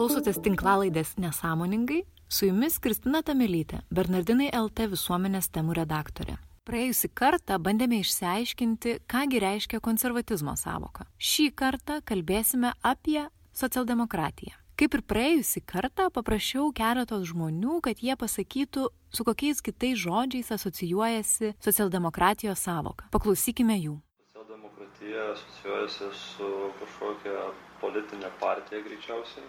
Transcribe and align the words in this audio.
Klausotės 0.00 0.40
tinklalaidės 0.42 1.16
nesąmoningai? 1.20 2.04
Su 2.30 2.46
jumis 2.46 2.78
Kristina 2.78 3.20
Tamelytė, 3.26 3.82
Bernardinai 3.90 4.48
LT 4.54 4.86
visuomenės 4.92 5.50
temų 5.52 5.74
redaktorė. 5.80 6.36
Praėjusį 6.68 7.08
kartą 7.18 7.56
bandėme 7.58 7.98
išsiaiškinti, 8.04 8.96
kągi 9.10 9.40
reiškia 9.42 9.80
konservatizmo 9.82 10.54
savoka. 10.60 11.08
Šį 11.18 11.50
kartą 11.58 11.98
kalbėsime 12.06 12.70
apie 12.82 13.24
socialdemokratiją. 13.52 14.54
Kaip 14.80 14.94
ir 14.96 15.02
praėjusį 15.04 15.60
kartą, 15.68 16.06
paprašiau 16.08 16.70
keletos 16.72 17.26
žmonių, 17.28 17.82
kad 17.84 17.98
jie 18.00 18.14
pasakytų, 18.16 18.86
su 19.12 19.26
kokiais 19.28 19.58
kitais 19.60 19.98
žodžiais 20.00 20.48
asocijuojasi 20.56 21.50
socialdemokratijos 21.60 22.62
savoka. 22.64 23.10
Paklausykime 23.12 23.76
jų. 23.76 23.98
Socialdemokratija 24.30 25.26
asocijuojasi 25.34 26.08
su 26.22 26.48
kažkokia 26.78 27.44
politinė 27.82 28.32
partija 28.40 28.80
greičiausiai, 28.88 29.44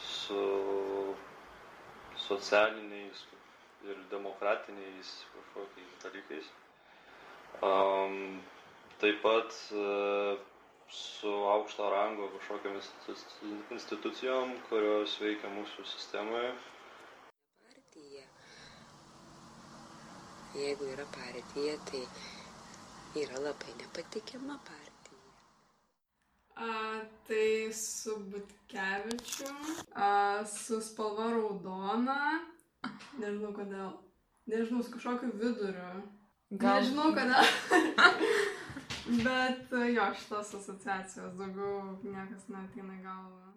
su 0.00 0.40
socialiniais 2.24 3.26
ir 3.84 4.00
demokratiniais 4.08 5.12
kažkokiais 5.36 6.02
dalykais. 6.08 6.52
Um, 7.60 8.40
taip 9.04 9.20
pat 9.20 9.52
uh, 9.76 10.40
su 10.90 11.28
aukšto 11.28 11.90
rango 11.90 12.28
kažkokiamis 12.38 12.90
institucijom, 13.70 14.52
kurios 14.68 15.18
veikia 15.20 15.50
mūsų 15.50 15.84
sistemoje. 15.90 16.52
Partija. 17.66 18.26
Jeigu 20.54 20.90
yra 20.94 21.06
partija, 21.14 21.76
tai 21.90 22.02
yra 23.22 23.40
labai 23.42 23.74
nepatikima 23.80 24.58
partija. 24.68 24.86
A, 26.56 27.00
tai 27.28 27.72
su 27.72 28.16
Butkevičium, 28.32 29.58
a, 29.92 30.44
su 30.48 30.80
spalva 30.80 31.30
raudona, 31.34 32.20
nežinau 33.18 33.52
kodėl, 33.56 33.90
nežinau, 34.48 34.84
su 34.86 34.94
kažkokiu 34.94 35.34
viduriu. 35.36 36.06
Gal. 36.50 36.80
Nežinau 36.80 37.10
kodėl. 37.12 37.50
Bet 39.06 39.74
jo, 39.94 40.06
šitos 40.20 40.54
asociacijos 40.60 41.36
daugiau 41.38 41.96
niekas 42.02 42.48
neateina 42.50 42.96
į 42.96 43.02
galvą. 43.04 43.52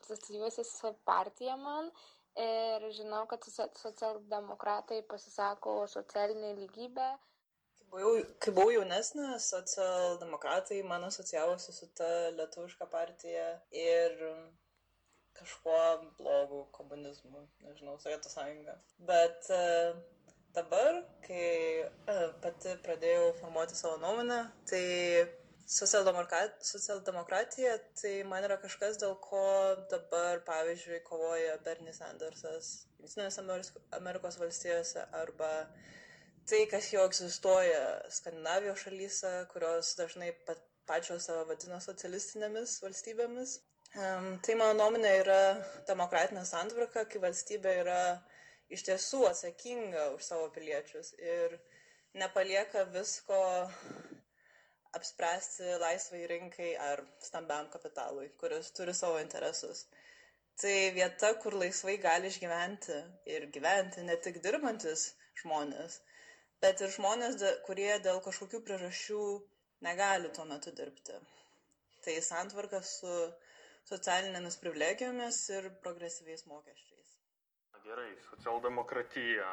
Asocijuosi 0.00 0.64
su 0.64 0.92
partija 1.04 1.56
man 1.60 1.90
ir 2.40 2.86
žinau, 2.96 3.24
kad 3.30 3.44
socialdemokratai 3.50 5.02
pasisako 5.10 5.82
socialinę 5.90 6.54
lygybę 6.62 7.10
buvau, 7.90 8.22
kai 8.42 8.54
buvau 8.54 8.72
jaunesnė, 8.74 9.26
socialdemokratai 9.44 10.80
man 10.86 11.06
asocijavosi 11.08 11.74
su 11.74 11.88
ta 11.98 12.08
lietuviška 12.36 12.86
partija 12.92 13.46
ir 13.74 14.16
kažkuo 15.40 15.80
blogu 16.18 16.64
komunizmu, 16.76 17.46
nežinau, 17.64 17.96
Sovietų 18.02 18.32
sąjunga. 18.32 18.76
Bet 19.08 19.48
uh, 19.54 20.00
dabar, 20.56 21.02
kai 21.26 21.84
uh, 21.84 22.30
pati 22.42 22.74
pradėjau 22.84 23.30
formuoti 23.40 23.78
savo 23.78 24.00
nuomonę, 24.02 24.40
tai 24.70 24.84
socialdemokrat, 25.70 26.58
socialdemokratija 26.66 27.76
tai 28.00 28.14
man 28.26 28.44
yra 28.46 28.56
kažkas, 28.62 28.98
dėl 29.02 29.14
ko 29.22 29.44
dabar, 29.92 30.42
pavyzdžiui, 30.48 31.02
kovoja 31.06 31.58
Bernie 31.66 31.94
Sandersas 31.94 32.72
Junktinėse 32.98 33.44
Amerikos 33.96 34.38
valstijose 34.40 35.06
arba 35.16 35.50
tai, 36.50 36.64
kas 36.72 36.90
jau 36.92 37.04
egzistuoja 37.06 37.84
Skandinavijos 38.12 38.82
šalyse, 38.84 39.32
kurios 39.52 39.94
dažnai 40.00 40.32
pat, 40.48 40.60
pačios 40.90 41.28
save 41.28 41.46
vadina 41.48 41.78
socialistinėmis 41.84 42.80
valstybėmis. 42.82 43.60
Um, 43.90 44.26
tai 44.46 44.54
mano 44.58 44.74
nuomonė 44.78 45.12
yra 45.22 45.40
demokratinė 45.88 46.44
santvarka, 46.46 47.06
kai 47.10 47.22
valstybė 47.22 47.76
yra 47.84 48.02
iš 48.76 48.84
tiesų 48.88 49.20
atsakinga 49.28 50.06
už 50.16 50.26
savo 50.30 50.48
piliečius 50.54 51.12
ir 51.18 51.56
nepalieka 52.22 52.84
visko 52.96 53.40
apspręsti 54.98 55.74
laisvai 55.82 56.20
rinkai 56.32 56.70
ar 56.90 57.02
stambiam 57.26 57.68
kapitalui, 57.74 58.28
kuris 58.42 58.70
turi 58.78 58.94
savo 59.00 59.18
interesus. 59.22 59.84
Tai 60.60 60.76
vieta, 60.96 61.32
kur 61.42 61.56
laisvai 61.62 61.96
gali 62.06 62.30
išgyventi 62.32 62.96
ir 63.34 63.46
gyventi 63.56 64.06
ne 64.08 64.16
tik 64.26 64.40
dirbantis 64.46 65.06
žmonės, 65.42 66.00
bet 66.64 66.82
ir 66.84 66.92
žmonės, 66.96 67.38
kurie 67.68 67.92
dėl 68.06 68.20
kažkokių 68.26 68.62
priežasčių 68.66 69.22
negali 69.86 70.32
tuo 70.36 70.44
metu 70.50 70.74
dirbti. 70.82 71.16
Tai 72.04 72.18
santvarka 72.26 72.82
su 72.94 73.14
socialinėmis 73.88 74.60
privilegijomis 74.60 75.42
ir 75.56 75.70
progresyviais 75.86 76.46
mokesčiais. 76.50 76.89
Gerai, 77.84 78.12
socialdemokratija. 78.28 79.48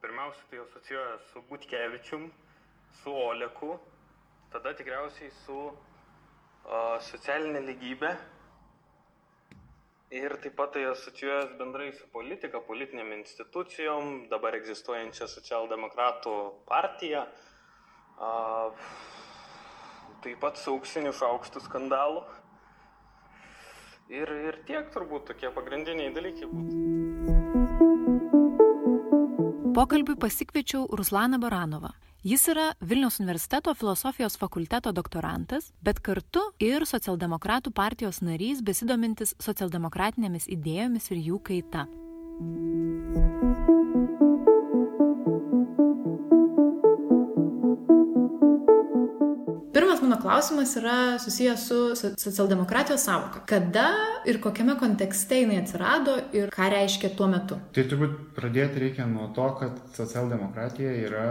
Pirmiausia, 0.00 0.44
tai 0.50 0.62
asocijuoja 0.62 1.18
su 1.32 1.42
Butkevičium, 1.48 2.30
su 3.02 3.12
Oleku, 3.16 3.74
tada 4.52 4.74
tikriausiai 4.76 5.30
su 5.44 5.60
socialinė 7.10 7.62
lygybė 7.66 8.16
Ir 10.14 10.36
taip 10.38 10.54
pat 10.54 10.70
tai 10.72 10.84
asocijuojas 10.86 11.56
bendrai 11.58 11.88
su 11.92 12.04
politika, 12.12 12.60
politinėm 12.62 13.08
institucijom, 13.16 14.28
dabar 14.30 14.54
egzistuojančia 14.54 15.26
socialdemokratų 15.26 16.34
partija, 16.68 17.24
a, 18.22 18.30
taip 20.22 20.38
pat 20.44 20.62
su 20.62 20.76
auksiniu 20.76 21.10
šaukštu 21.10 21.64
skandalu. 21.66 22.22
Ir, 24.14 24.30
ir 24.46 24.62
tiek 24.70 24.94
turbūt 24.94 25.26
tokie 25.32 25.50
pagrindiniai 25.58 26.14
dalykai 26.14 26.52
būtų. 26.54 27.05
Pokalbiui 29.76 30.16
pasikviečiau 30.16 30.86
Ruslaną 30.88 31.36
Baranovą. 31.36 31.90
Jis 32.24 32.46
yra 32.48 32.70
Vilniaus 32.80 33.20
universiteto 33.20 33.74
filosofijos 33.76 34.38
fakulteto 34.40 34.92
doktorantas, 34.96 35.68
bet 35.84 36.00
kartu 36.00 36.46
ir 36.64 36.88
socialdemokratų 36.88 37.74
partijos 37.76 38.22
narys 38.24 38.64
besidomintis 38.64 39.36
socialdemokratinėmis 39.36 40.48
idėjomis 40.48 41.12
ir 41.12 41.24
jų 41.28 41.42
kaita. 41.44 41.84
mano 42.40 43.75
klausimas 50.26 50.76
yra 50.76 51.18
susijęs 51.22 51.66
su 51.68 51.78
socialdemokratijos 52.18 53.04
savoka. 53.04 53.40
Kada 53.46 53.88
ir 54.26 54.40
kokiame 54.42 54.74
kontekste 54.78 55.40
jinai 55.40 55.60
atsirado 55.62 56.16
ir 56.32 56.50
ką 56.50 56.70
reiškia 56.72 57.12
tuo 57.18 57.28
metu? 57.30 57.58
Tai 57.76 57.84
turbūt 57.90 58.16
pradėti 58.38 58.82
reikia 58.82 59.06
nuo 59.06 59.28
to, 59.36 59.46
kad 59.60 59.78
socialdemokratija 59.94 60.96
yra 61.06 61.28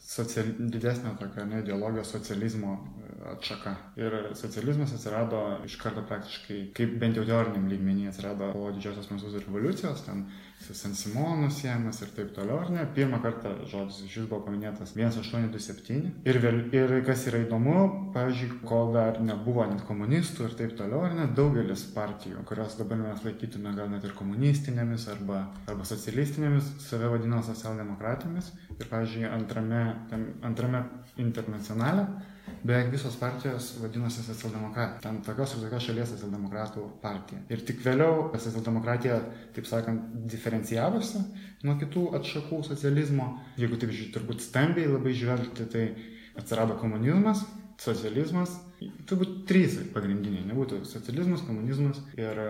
social, 0.00 0.48
didesnio 0.58 1.12
tokio 1.20 1.44
ne, 1.44 1.60
ideologijos 1.64 2.14
socializmo 2.16 2.78
atšaka. 3.26 3.74
Ir 3.96 4.14
socializmas 4.34 4.92
atsirado 4.94 5.40
iš 5.66 5.76
karto 5.80 6.02
praktiškai, 6.08 6.58
kaip 6.76 6.98
bent 7.00 7.18
jau 7.18 7.24
teoriniam 7.26 7.68
lygmenį 7.70 8.08
atsirado 8.10 8.52
po 8.54 8.68
didžiosios 8.74 9.08
prancūzų 9.10 9.42
revoliucijos, 9.46 10.04
ten 10.06 10.26
San 10.58 10.94
Simonu 10.98 11.50
siejamas 11.54 12.00
ir 12.02 12.10
taip 12.16 12.32
toliau, 12.34 12.58
ar 12.64 12.70
ne? 12.74 12.84
Pirmą 12.94 13.20
kartą 13.22 13.52
žodis 13.70 14.00
iš 14.04 14.16
jų 14.16 14.24
buvo 14.30 14.40
paminėtas 14.46 14.94
1827. 14.96 16.08
Ir, 16.28 16.38
vėl, 16.42 16.58
ir 16.74 16.94
kas 17.06 17.26
yra 17.30 17.42
įdomu, 17.44 17.76
pavyzdžiui, 18.14 18.60
kol 18.68 18.90
dar 18.96 19.20
nebuvo 19.22 19.66
net 19.70 19.84
komunistų 19.88 20.48
ir 20.48 20.56
taip 20.58 20.74
toliau, 20.80 21.04
ar 21.06 21.14
net 21.18 21.36
daugelis 21.38 21.84
partijų, 21.94 22.42
kurios 22.48 22.74
dabar 22.80 22.98
mes 23.04 23.22
laikytume 23.26 23.74
gal 23.78 23.90
net 23.92 24.06
ir 24.08 24.16
komunistinėmis 24.18 25.06
arba, 25.14 25.44
arba 25.70 25.86
socialistinėmis, 25.88 26.74
save 26.88 27.12
vadino 27.14 27.38
socialdemokratėmis. 27.46 28.50
Ir, 28.78 28.90
pavyzdžiui, 28.90 29.28
antrame, 29.30 29.84
antrame 30.46 30.82
internacionale 31.22 32.06
beveik 32.62 32.90
visos 32.92 33.16
partijos 33.20 33.70
vadinosi 33.82 34.24
socialdemokratai. 34.26 35.00
Ten 35.04 35.20
tokios 35.26 35.54
ir 35.54 35.64
tokios 35.64 35.86
šalies 35.88 36.12
socialdemokratų 36.14 36.84
partija. 37.02 37.42
Ir 37.52 37.64
tik 37.68 37.82
vėliau 37.84 38.28
socialdemokratija, 38.34 39.18
taip 39.56 39.68
sakant, 39.70 40.12
diferencijavosi 40.30 41.22
nuo 41.66 41.78
kitų 41.80 42.04
atšakų 42.20 42.62
socializmo. 42.70 43.30
Jeigu 43.60 43.80
taip 43.80 43.94
turbūt 44.14 44.44
stambiai 44.44 44.90
labai 44.90 45.16
žvelgti, 45.18 45.68
tai 45.72 45.84
atsirado 46.38 46.78
komunizmas, 46.78 47.42
socializmas, 47.78 48.54
turbūt 49.08 49.42
trys 49.48 49.78
pagrindiniai, 49.94 50.46
nebūtų 50.50 50.82
socializmas, 50.86 51.44
komunizmas 51.46 52.00
ir 52.18 52.42
e, 52.44 52.48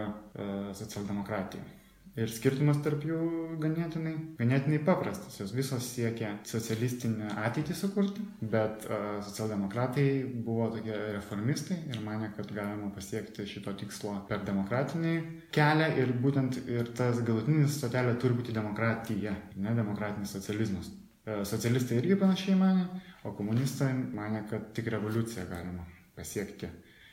socialdemokratija. 0.76 1.77
Ir 2.18 2.30
skirtumas 2.34 2.80
tarp 2.82 3.04
jų 3.06 3.18
ganėtinai, 3.62 4.14
ganėtinai 4.40 4.80
paprastas. 4.86 5.36
Jos 5.38 5.52
visos 5.54 5.84
siekia 5.86 6.32
socialistinę 6.48 7.28
ateitį 7.44 7.76
sukurti, 7.78 8.24
bet 8.54 8.88
uh, 8.88 9.20
socialdemokratai 9.22 10.06
buvo 10.46 10.66
tokie 10.74 10.96
reformistai 11.14 11.78
ir 11.92 12.00
mane, 12.02 12.32
kad 12.34 12.50
galima 12.56 12.90
pasiekti 12.94 13.46
šito 13.46 13.76
tikslo 13.78 14.16
per 14.30 14.42
demokratinį 14.48 15.14
kelią 15.54 15.92
ir 16.02 16.10
būtent 16.24 16.58
ir 16.66 16.90
tas 16.98 17.22
galutinis 17.22 17.78
stotelė 17.78 18.16
turi 18.18 18.40
būti 18.40 18.56
demokratija, 18.56 19.36
ne 19.62 19.76
demokratinis 19.78 20.34
socializmas. 20.34 20.90
Uh, 21.22 21.44
socialistai 21.46 22.00
irgi 22.02 22.18
panašiai 22.18 22.58
mane, 22.58 22.88
o 23.22 23.36
komunistai 23.38 23.92
mane, 23.94 24.42
kad 24.50 24.72
tik 24.74 24.90
revoliuciją 24.96 25.46
galima 25.52 25.86
pasiekti 26.18 26.66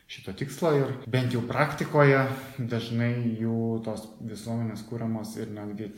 šito 0.08 0.34
tikslo 0.38 0.72
ir 0.78 0.94
bent 1.10 1.34
jau 1.34 1.42
praktikoje 1.50 2.20
dažnai 2.58 3.14
jų 3.40 3.82
tos 3.86 4.06
visuomenės 4.22 4.86
kūriamos 4.90 5.34
ir 5.40 5.50
netgi 5.56 5.90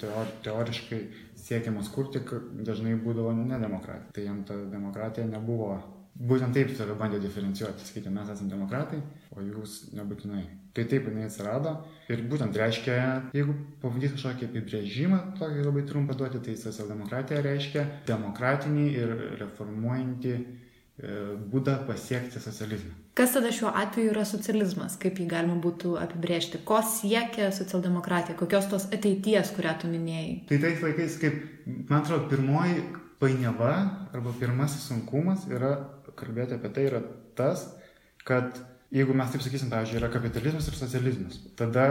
teoriškai 0.45 1.01
siekiamas 1.47 1.91
kurti 1.93 2.23
dažnai 2.67 2.95
būdavo 3.03 3.35
nedemokratija. 3.35 4.13
Tai 4.15 4.25
jam 4.29 4.43
ta 4.47 4.57
demokratija 4.71 5.27
nebuvo. 5.27 5.75
Būtent 6.17 6.55
taip 6.57 6.71
save 6.73 6.95
bandė 6.97 7.19
diferencijuoti, 7.21 7.83
sakyti, 7.85 8.09
mes 8.09 8.29
esame 8.33 8.49
demokratai, 8.49 9.03
o 9.37 9.43
jūs 9.43 9.91
nebūtinai. 9.93 10.47
Tai 10.73 10.85
taip 10.89 11.05
jinai 11.09 11.27
atsirado 11.27 11.75
ir 12.09 12.23
būtent 12.31 12.57
reiškia, 12.57 12.95
jeigu 13.37 13.53
pavadyti 13.83 14.15
kažkokį 14.15 14.47
apibrėžimą, 14.47 15.19
tokį 15.37 15.67
labai 15.67 15.83
trumpą 15.89 16.15
duoti, 16.17 16.41
tai 16.47 16.55
socialdemokratija 16.57 17.43
reiškia 17.45 17.85
demokratinį 18.09 18.87
ir 18.97 19.13
reformuojantį 19.43 20.33
būdą 20.97 21.75
pasiekti 21.85 22.39
socializmą. 22.41 22.95
Kas 23.17 23.33
tada 23.33 23.51
šiuo 23.53 23.69
atveju 23.69 24.11
yra 24.15 24.23
socializmas, 24.25 24.95
kaip 25.01 25.19
jį 25.21 25.27
galima 25.29 25.57
būtų 25.61 25.95
apibrėžti, 26.01 26.61
ko 26.65 26.79
siekia 26.85 27.51
socialdemokratija, 27.53 28.37
kokios 28.37 28.69
tos 28.71 28.87
ateities, 28.89 29.51
kurią 29.53 29.75
tu 29.81 29.91
minėjai? 29.91 30.31
Tai 30.49 30.59
tais 30.63 30.81
laikais, 30.85 31.19
kaip, 31.21 31.37
man 31.89 32.01
atrodo, 32.01 32.25
pirmoji 32.31 32.81
painiava 33.21 33.73
arba 34.13 34.33
pirmasis 34.39 34.89
sunkumas 34.89 35.45
yra 35.49 35.75
kalbėti 36.17 36.57
apie 36.57 36.73
tai 36.73 36.87
yra 36.89 37.03
tas, 37.37 37.67
kad 38.25 38.57
jeigu 38.93 39.13
mes 39.17 39.29
taip 39.33 39.43
sakysim, 39.45 39.69
pavyzdžiui, 39.73 39.99
yra 40.01 40.09
kapitalizmas 40.13 40.69
ir 40.69 40.77
socializmas, 40.79 41.41
tada 41.59 41.87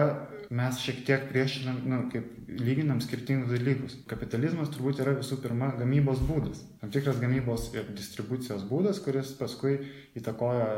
mes 0.50 0.78
šiek 0.82 1.02
tiek 1.06 1.26
priešinam, 1.30 1.80
nu, 1.88 1.98
kaip 2.12 2.46
lyginam 2.48 3.00
skirtingus 3.02 3.50
dalykus. 3.50 3.96
Kapitalizmas 4.10 4.70
turbūt 4.74 5.00
yra 5.02 5.16
visų 5.18 5.38
pirma 5.42 5.72
gamybos 5.78 6.22
būdas. 6.28 6.62
Tam 6.80 6.92
tikras 6.94 7.18
gamybos 7.22 7.68
ir 7.74 7.88
distribucijos 7.96 8.64
būdas, 8.70 9.00
kuris 9.04 9.32
paskui 9.38 9.78
įtakoja 10.18 10.68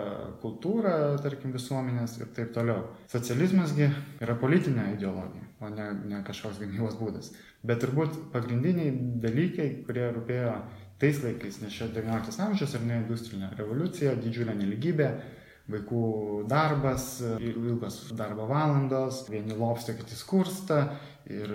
kultūrą, 0.42 0.94
tarkim, 1.24 1.52
visuomenės 1.56 2.18
ir 2.20 2.32
taip 2.36 2.52
toliau. 2.56 2.88
Socializmasgi 3.12 3.90
yra 4.24 4.36
politinė 4.40 4.92
ideologija, 4.96 5.48
o 5.60 5.72
ne, 5.74 5.92
ne 6.08 6.24
kažkoks 6.26 6.60
gamybos 6.64 6.98
būdas. 7.00 7.32
Bet 7.66 7.82
turbūt 7.82 8.30
pagrindiniai 8.34 8.92
dalykai, 9.22 9.70
kurie 9.86 10.06
rūpėjo 10.14 10.54
tais 10.98 11.18
laikais, 11.22 11.60
nes 11.62 11.74
čia 11.74 11.90
19 11.94 12.40
amžius 12.42 12.74
ar 12.74 12.86
ne 12.86 13.02
industrinė 13.02 13.52
revoliucija, 13.58 14.16
didžiulė 14.18 14.56
neligybė, 14.58 15.10
vaikų 15.68 16.02
darbas, 16.48 17.18
ilgos 17.40 18.00
darbo 18.16 18.48
valandos, 18.48 19.26
vieni 19.28 19.56
lopsta, 19.56 19.94
kiti 19.96 20.16
skursta 20.16 20.84
ir 21.28 21.52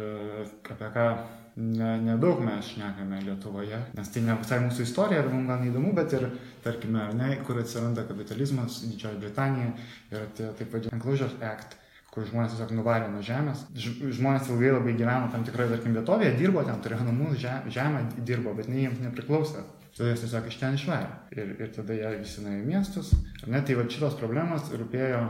apie 0.70 0.92
ką 0.94 1.08
nedaug 1.56 2.40
ne 2.42 2.48
mes 2.48 2.72
šnekame 2.74 3.22
Lietuvoje, 3.22 3.78
nes 3.98 4.10
tai 4.10 4.24
ne 4.26 4.38
visai 4.40 4.58
mūsų 4.64 4.88
istorija 4.88 5.22
ir 5.22 5.30
mums 5.30 5.50
gal 5.52 5.62
neįdomu, 5.62 5.94
bet 5.94 6.16
ir, 6.18 6.26
tarkime, 6.66 7.12
ne, 7.18 7.30
kur 7.46 7.62
atsiranda 7.62 8.08
kapitalizmas, 8.10 8.82
Didžioji 8.88 9.22
Britanija 9.22 9.74
ir 10.12 10.28
tie 10.38 10.50
taip 10.58 10.74
vadinami 10.74 10.98
Enclosure 10.98 11.46
Act 11.46 11.78
kur 12.14 12.26
žmonės 12.30 12.54
tiesiog 12.54 12.76
nuvarė 12.78 13.08
nuo 13.10 13.24
žemės. 13.26 13.64
Žmonės 13.74 14.52
ilgai 14.54 14.76
labai 14.76 14.92
gyveno 15.00 15.32
tam 15.34 15.46
tikroje, 15.48 15.72
tarkim, 15.74 15.96
vietovėje, 15.98 16.36
dirbo 16.38 16.62
ten, 16.66 16.82
turėjo 16.86 17.08
namus, 17.08 17.40
žemę 17.74 18.04
dirbo, 18.20 18.54
bet 18.54 18.70
ne 18.70 18.84
jiems 18.84 19.02
nepriklausė 19.02 19.64
tada 19.98 20.12
jas 20.12 20.24
tiesiog 20.24 20.50
iš 20.50 20.60
ten 20.62 20.78
išvarė. 20.78 21.10
Ir, 21.38 21.56
ir 21.62 21.74
tada 21.76 21.98
jie 21.98 22.14
visi 22.22 22.46
nuėjo 22.46 22.64
į 22.64 22.70
miestus. 22.70 23.14
Ar 23.44 23.54
ne, 23.54 23.62
tai 23.66 23.78
va 23.80 23.86
šitos 23.90 24.18
problemos 24.20 24.72
rūpėjo 24.74 25.22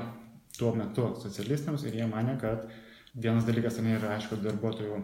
tuo 0.57 0.73
metu 0.77 1.09
socialistams 1.21 1.85
ir 1.87 1.97
jie 1.99 2.07
mane, 2.09 2.37
kad 2.41 2.67
vienas 3.13 3.45
dalykas 3.47 3.77
ten 3.79 3.89
yra, 3.93 4.15
aišku, 4.15 4.39
darbuotojų 4.43 5.01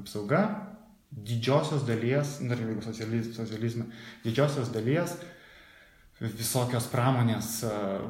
apsauga, 0.00 0.42
didžiosios 1.14 1.84
dalies, 1.86 2.38
dar 2.48 2.58
jeigu 2.58 2.82
socializme, 2.82 3.86
didžiosios 4.24 4.72
dalies 4.74 5.14
visokios 6.22 6.86
pramonės 6.92 7.48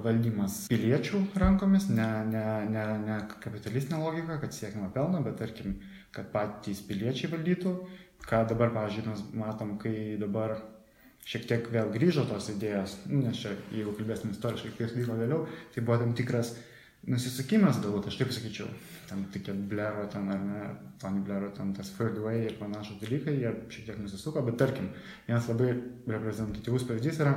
valdymas 0.05 0.65
piliečių 0.69 1.23
rankomis, 1.41 1.89
ne, 1.89 2.09
ne, 2.29 2.45
ne, 2.69 2.85
ne 3.01 3.19
kapitalistinė 3.41 4.01
logika, 4.03 4.39
kad 4.43 4.53
siekime 4.55 4.91
pelno, 4.95 5.23
bet 5.25 5.39
tarkim, 5.41 5.79
kad 6.15 6.29
patys 6.33 6.83
piliečiai 6.85 7.33
valdytų, 7.33 7.75
ką 8.29 8.45
dabar, 8.53 8.73
pavyzdžiui, 8.77 9.07
mes 9.09 9.25
matom, 9.41 9.75
kai 9.81 10.19
dabar 10.21 10.59
šiek 11.29 11.49
tiek 11.49 11.67
vėl 11.73 11.91
grįžo 11.95 12.27
tos 12.29 12.51
idėjos, 12.53 12.99
nu, 13.09 13.23
nes 13.25 13.41
čia, 13.41 13.55
jeigu 13.73 13.95
kalbėsim 13.97 14.35
istoriškai, 14.35 14.75
kas 14.79 14.95
vyko 14.97 15.17
vėliau, 15.19 15.45
tai 15.75 15.85
buvo 15.85 15.99
tam 16.03 16.13
tikras 16.17 16.55
nusisukimas, 17.09 17.81
galbūt 17.85 18.09
aš 18.09 18.19
taip 18.21 18.33
sakyčiau, 18.33 18.69
tam 19.09 19.25
tokie 19.33 19.53
Blero 19.71 20.07
ten 20.13 20.29
ar 20.33 20.41
ne, 20.41 20.63
Tony 21.01 21.21
Blero 21.25 21.51
ten 21.57 21.75
tas 21.77 21.91
Third 21.97 22.19
Way 22.25 22.47
ir 22.49 22.57
panašus 22.61 23.01
dalykai, 23.03 23.37
jie 23.41 23.53
šiek 23.73 23.91
tiek 23.91 24.01
nusisuko, 24.01 24.45
bet 24.47 24.57
tarkim, 24.61 24.89
vienas 25.29 25.49
labai 25.51 25.75
reprezentatyvus 26.09 26.87
pavyzdys 26.89 27.21
yra 27.25 27.35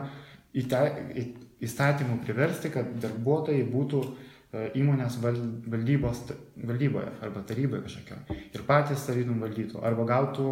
įte, 0.57 0.81
į, 1.19 1.25
įstatymų 1.67 2.21
priversti, 2.23 2.71
kad 2.73 2.93
darbuotojai 3.03 3.65
būtų 3.71 4.03
e, 4.07 4.67
įmonės 4.79 5.19
valdybos, 5.23 6.23
valdyboje 6.55 7.11
arba 7.25 7.43
taryboje 7.47 7.87
kažkokio 7.87 8.39
ir 8.53 8.67
patys 8.67 9.07
tarytum 9.09 9.41
valdytų 9.43 9.83
arba 9.83 10.07
gautų 10.07 10.51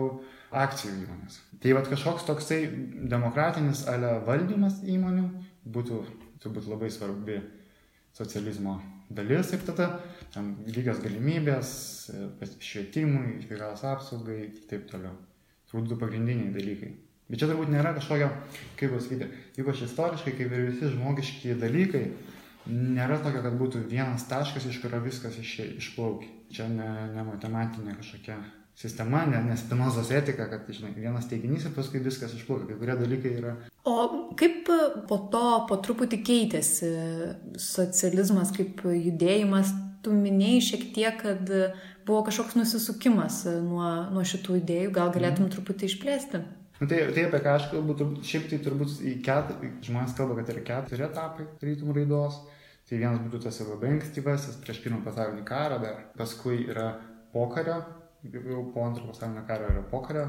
akcijų 0.55 0.95
įmonės. 1.03 1.39
Tai 1.61 1.75
vad 1.77 1.89
kažkoks 1.91 2.25
toksai 2.27 2.59
demokratinis 3.11 3.85
ale 3.91 4.17
valdymas 4.27 4.81
įmonių 4.83 5.27
būtų 5.75 6.01
turbūt 6.43 6.67
labai 6.69 6.91
svarbi 6.93 7.39
socializmo 8.15 8.79
dalis 9.09 9.51
ir 9.53 9.63
tada 9.67 9.89
tam 10.33 10.55
lygios 10.67 11.01
galimybės 11.03 11.71
švietimui, 12.59 13.41
sveikatos 13.45 13.85
apsaugai 13.89 14.39
ir 14.47 14.61
taip 14.69 14.87
toliau. 14.91 15.15
Turbūt 15.69 15.91
du 15.91 15.97
pagrindiniai 15.99 16.53
dalykai. 16.53 16.91
Bet 17.29 17.41
čia 17.41 17.49
turbūt 17.49 17.71
nėra 17.73 17.95
kažkokio, 17.97 18.27
kaip 18.77 18.91
pasakyti, 18.93 19.27
ypač 19.61 19.81
istoriškai, 19.87 20.35
kaip 20.37 20.51
ir 20.53 20.67
visi 20.67 20.91
žmogiški 20.93 21.55
dalykai, 21.57 22.03
nėra 22.69 23.17
tokio, 23.23 23.41
kad 23.45 23.57
būtų 23.57 23.81
vienas 23.89 24.27
taškas, 24.29 24.67
iš 24.69 24.77
kurio 24.83 25.01
viskas 25.05 25.39
iš, 25.41 25.55
išplaukia. 25.79 26.29
Čia 26.53 26.67
ne, 26.69 26.89
ne 27.15 27.25
matematinė 27.25 27.95
kažkokia 27.97 28.37
sistema, 28.75 29.24
ne, 29.25 29.39
ne 29.44 29.56
spinozos 29.57 30.12
etika, 30.12 30.50
kad, 30.51 30.68
žinai, 30.68 30.92
vienas 30.98 31.30
teiginys 31.31 31.66
ir 31.66 31.74
paskui 31.75 32.01
viskas 32.04 32.36
išplaukia, 32.36 32.74
kai 32.74 32.80
kurie 32.81 32.98
dalykai 33.00 33.31
yra. 33.39 33.56
O 33.88 33.95
kaip 34.39 34.68
po 35.10 35.19
to 35.31 35.45
po 35.69 35.80
truputį 35.86 36.19
keitėsi 36.27 36.92
socializmas 37.62 38.51
kaip 38.56 38.83
judėjimas, 38.83 39.72
tu 40.04 40.13
minėjai 40.13 40.66
šiek 40.69 40.86
tiek, 40.95 41.24
kad 41.24 41.50
buvo 42.06 42.22
kažkoks 42.27 42.60
nusisukimas 42.60 43.44
nuo, 43.66 43.88
nuo 44.13 44.27
šitų 44.27 44.60
idėjų, 44.60 44.94
gal 44.94 45.16
galėtum 45.16 45.48
mm. 45.48 45.56
truputį 45.56 45.89
išplėsti? 45.89 46.44
Nu, 46.82 46.89
tai, 46.91 47.00
tai 47.15 47.24
apie 47.29 47.39
ką 47.39 47.55
aš 47.55 47.70
kalbu, 47.72 47.96
šiaip 48.27 48.50
tai 48.51 48.60
turbūt 48.62 49.00
į 49.00 49.15
keturi, 49.25 49.72
žmonės 49.88 50.15
kalba, 50.17 50.36
kad 50.41 50.51
yra 50.51 50.65
keturi 50.67 51.08
etapai 51.08 51.48
rytum 51.63 51.96
raidos. 51.96 52.44
Tai 52.86 53.00
vienas 53.00 53.22
būtų 53.24 53.39
tas 53.48 53.55
labai 53.65 53.96
ankstyvasis, 53.96 54.60
prieš 54.62 54.84
pirmą 54.84 55.00
pasaulinį 55.08 55.46
karą, 55.48 55.79
dar 55.82 56.03
paskui 56.20 56.67
yra 56.67 56.91
pokario 57.34 57.79
jau 58.34 58.65
po 58.74 58.86
antro 58.86 59.08
pasaulinio 59.10 59.46
karo 59.48 59.70
yra 59.72 59.84
pokario, 59.91 60.27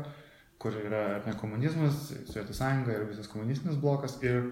kur 0.59 0.77
yra 0.81 1.05
ne 1.27 1.35
komunizmas, 1.41 2.11
Sovietų 2.31 2.57
sąjunga 2.57 2.95
ir 2.95 3.07
visas 3.11 3.29
komunistinis 3.29 3.79
blokas 3.81 4.17
ir, 4.25 4.51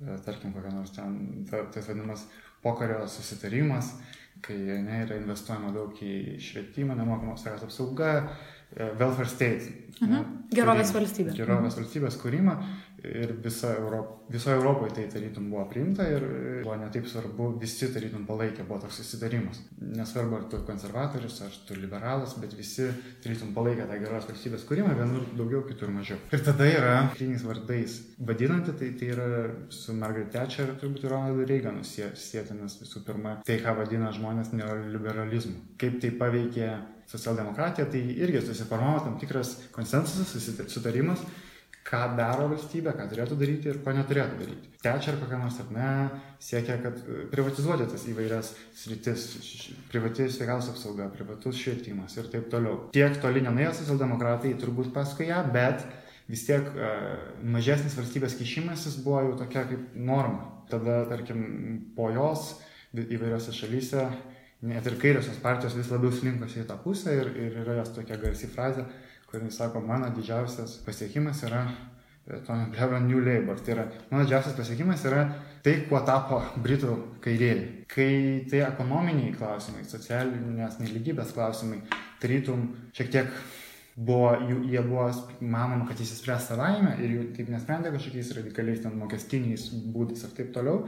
e, 0.00 0.16
tarkim, 0.24 0.54
kokia 0.56 0.72
nors 0.72 0.94
ten, 0.96 1.44
ta, 1.50 1.64
tas 1.72 1.88
vadinamas 1.90 2.26
pokario 2.64 3.04
susitarimas, 3.08 3.92
kai 4.44 4.56
ne, 4.56 5.02
yra 5.04 5.18
investuojama 5.20 5.72
daug 5.74 5.98
į 6.02 6.38
švietimą, 6.42 6.96
nemokamos 6.98 7.44
savęs 7.44 7.66
apsauga, 7.66 8.14
e, 8.72 8.88
welfare 9.00 9.28
state. 9.28 9.72
Mhm. 10.00 10.10
Ne, 10.12 10.22
gerovės 10.56 10.94
valstybė. 10.96 11.36
Gerovės 11.38 11.78
valstybės 11.78 12.18
kūrimą 12.22 12.56
ir 13.04 13.32
visa 13.42 13.74
Europ, 13.74 14.30
visoje 14.32 14.56
Europoje 14.56 14.92
tai 14.94 15.04
tarytum 15.12 15.50
buvo 15.50 15.64
priimta 15.68 16.06
ir 16.08 16.24
buvo 16.62 16.76
netaip 16.80 17.06
svarbu, 17.08 17.50
visi 17.60 17.90
tarytum 17.92 18.24
palaikė, 18.28 18.64
buvo 18.68 18.80
toks 18.84 19.00
susitarimas. 19.02 19.60
Nesvarbu, 19.80 20.38
ar 20.38 20.46
tu 20.50 20.60
konservatorius, 20.66 21.40
ar 21.44 21.58
tu 21.68 21.76
liberalas, 21.78 22.36
bet 22.40 22.56
visi 22.56 22.88
tarytum 23.24 23.52
palaikė 23.56 23.88
tą 23.90 24.00
geros 24.00 24.28
valstybės 24.30 24.64
kūrimą, 24.68 24.94
vienur 24.98 25.28
daugiau, 25.36 25.62
kitur 25.68 25.92
mažiau. 25.94 26.18
Ir 26.32 26.44
tada 26.46 26.68
yra 26.70 26.96
kliniais 27.16 27.44
vardais 27.46 27.98
vadinanti, 28.18 28.76
tai, 28.80 28.90
tai 28.98 29.12
yra 29.14 29.28
su 29.68 29.96
Margaret 29.98 30.32
Thatcher 30.34 30.72
ir 30.72 30.80
turbūt 30.80 31.06
Ronaldu 31.10 31.46
Reaganu 31.48 31.84
sėtinas 31.84 32.80
visų 32.80 33.04
pirma, 33.06 33.38
tai 33.46 33.60
ką 33.62 33.76
vadina 33.78 34.12
žmonės 34.14 34.54
neoliberalizmu. 34.56 35.76
Kaip 35.80 36.00
tai 36.02 36.14
paveikė 36.18 36.70
socialdemokratija, 37.10 37.86
tai 37.92 38.00
irgi 38.24 38.40
susiformavo 38.46 39.02
tam 39.04 39.18
tikras 39.20 39.58
konsensusas, 39.74 40.32
susitarimas 40.32 41.20
ką 41.84 42.00
daro 42.16 42.46
valstybė, 42.48 42.94
ką 42.96 43.06
turėtų 43.10 43.36
daryti 43.40 43.68
ir 43.68 43.80
ko 43.84 43.92
neturėtų 43.92 44.38
daryti. 44.40 44.70
Trečia 44.80 45.12
ar 45.12 45.18
kokia 45.20 45.40
nors 45.40 45.58
ar 45.60 45.72
ne 45.74 45.90
siekia, 46.42 46.78
kad 46.80 46.96
e, 47.02 47.26
privatizuoti 47.32 47.88
tas 47.92 48.06
įvairias 48.08 48.54
sritis, 48.80 49.26
privati 49.92 50.30
sveikatos 50.32 50.70
apsauga, 50.72 51.10
privatus 51.12 51.60
švietimas 51.60 52.16
ir 52.16 52.30
taip 52.32 52.48
toliau. 52.52 52.88
Tiek 52.96 53.20
toli 53.20 53.44
nenuėjo 53.44 53.74
socialdemokratai 53.82 54.54
turbūt 54.60 54.94
paskui 54.96 55.28
ją, 55.28 55.42
bet 55.54 55.84
vis 56.24 56.46
tiek 56.48 56.70
uh, 56.72 56.86
mažesnis 57.44 57.98
valstybės 57.98 58.38
kišimasis 58.38 58.96
buvo 59.04 59.20
jau 59.26 59.34
tokia 59.42 59.66
kaip 59.68 59.92
norma. 59.92 60.46
Tada, 60.70 61.02
tarkim, 61.10 61.42
po 61.96 62.08
jos 62.08 62.54
įvairiose 62.96 63.52
šalyse 63.52 64.06
net 64.64 64.86
ir 64.88 64.96
kairiosios 65.00 65.36
partijos 65.42 65.76
vis 65.76 65.90
labiau 65.92 66.12
slinkosi 66.14 66.62
į 66.62 66.68
tą 66.70 66.78
pusę 66.80 67.12
ir, 67.18 67.28
ir 67.36 67.58
yra 67.64 67.76
jos 67.82 67.92
tokia 67.98 68.16
garsi 68.22 68.48
frazė, 68.48 68.86
kuri 69.34 69.50
sako, 69.50 69.80
mano 69.82 70.10
didžiausias 70.14 70.78
pasiekimas 70.86 71.42
yra 71.48 71.66
Tony 72.46 72.66
Blairo 72.70 73.00
New 73.00 73.20
Labour. 73.20 73.58
Tai 73.60 73.74
yra, 73.74 73.86
mano 74.10 74.24
didžiausias 74.24 74.54
pasiekimas 74.56 75.02
yra 75.10 75.24
tai, 75.64 75.74
kuo 75.88 76.00
tapo 76.06 76.38
Britų 76.62 76.94
kairieji. 77.24 77.66
Kai 77.90 78.12
tai 78.50 78.62
ekonominiai 78.68 79.34
klausimai, 79.34 79.82
socialinės 79.88 80.78
neligybės 80.82 81.34
klausimai, 81.34 81.82
tarytum 82.22 82.68
šiek 82.94 83.10
tiek 83.12 83.34
buvo, 83.96 84.30
jų, 84.38 84.60
jie 84.70 84.84
buvo 84.86 85.08
manoma, 85.40 85.88
kad 85.88 86.00
įsispręs 86.00 86.48
savaime 86.52 86.94
ir 87.02 87.16
jų 87.16 87.26
taip 87.36 87.50
nesprendė 87.52 87.92
kažkokiais 87.94 88.32
radikaliais 88.38 88.82
ten 88.86 88.96
mokestiniais 88.98 89.68
būdais 89.94 90.24
ir 90.24 90.38
taip 90.38 90.54
toliau. 90.54 90.86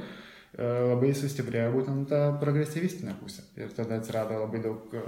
E, 0.57 0.65
labai 0.65 1.11
sustiprėjo 1.13 1.73
būtent 1.75 2.07
ta 2.09 2.19
progresyvistinė 2.41 3.13
pusė. 3.21 3.43
Ir 3.61 3.75
tada 3.77 3.99
atsirado 4.01 4.39
labai 4.41 4.63
daug 4.65 4.95
e, 4.97 5.01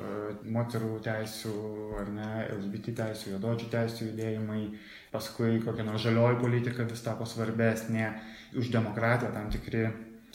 moterų 0.45 0.99
teisų, 1.07 1.53
ar 2.03 2.11
ne, 2.13 2.27
LGBT 2.59 2.93
teisų, 2.99 3.31
juododžių 3.33 3.69
teisų 3.73 4.11
judėjimai, 4.11 4.61
paskui 5.15 5.55
kokia 5.65 5.87
nors 5.87 6.05
žalioji 6.05 6.43
politika 6.43 6.85
vis 6.91 7.01
tapo 7.07 7.25
svarbesnė, 7.29 8.11
už 8.61 8.69
demokratiją 8.75 9.31
tam 9.33 9.49
tikri 9.55 9.87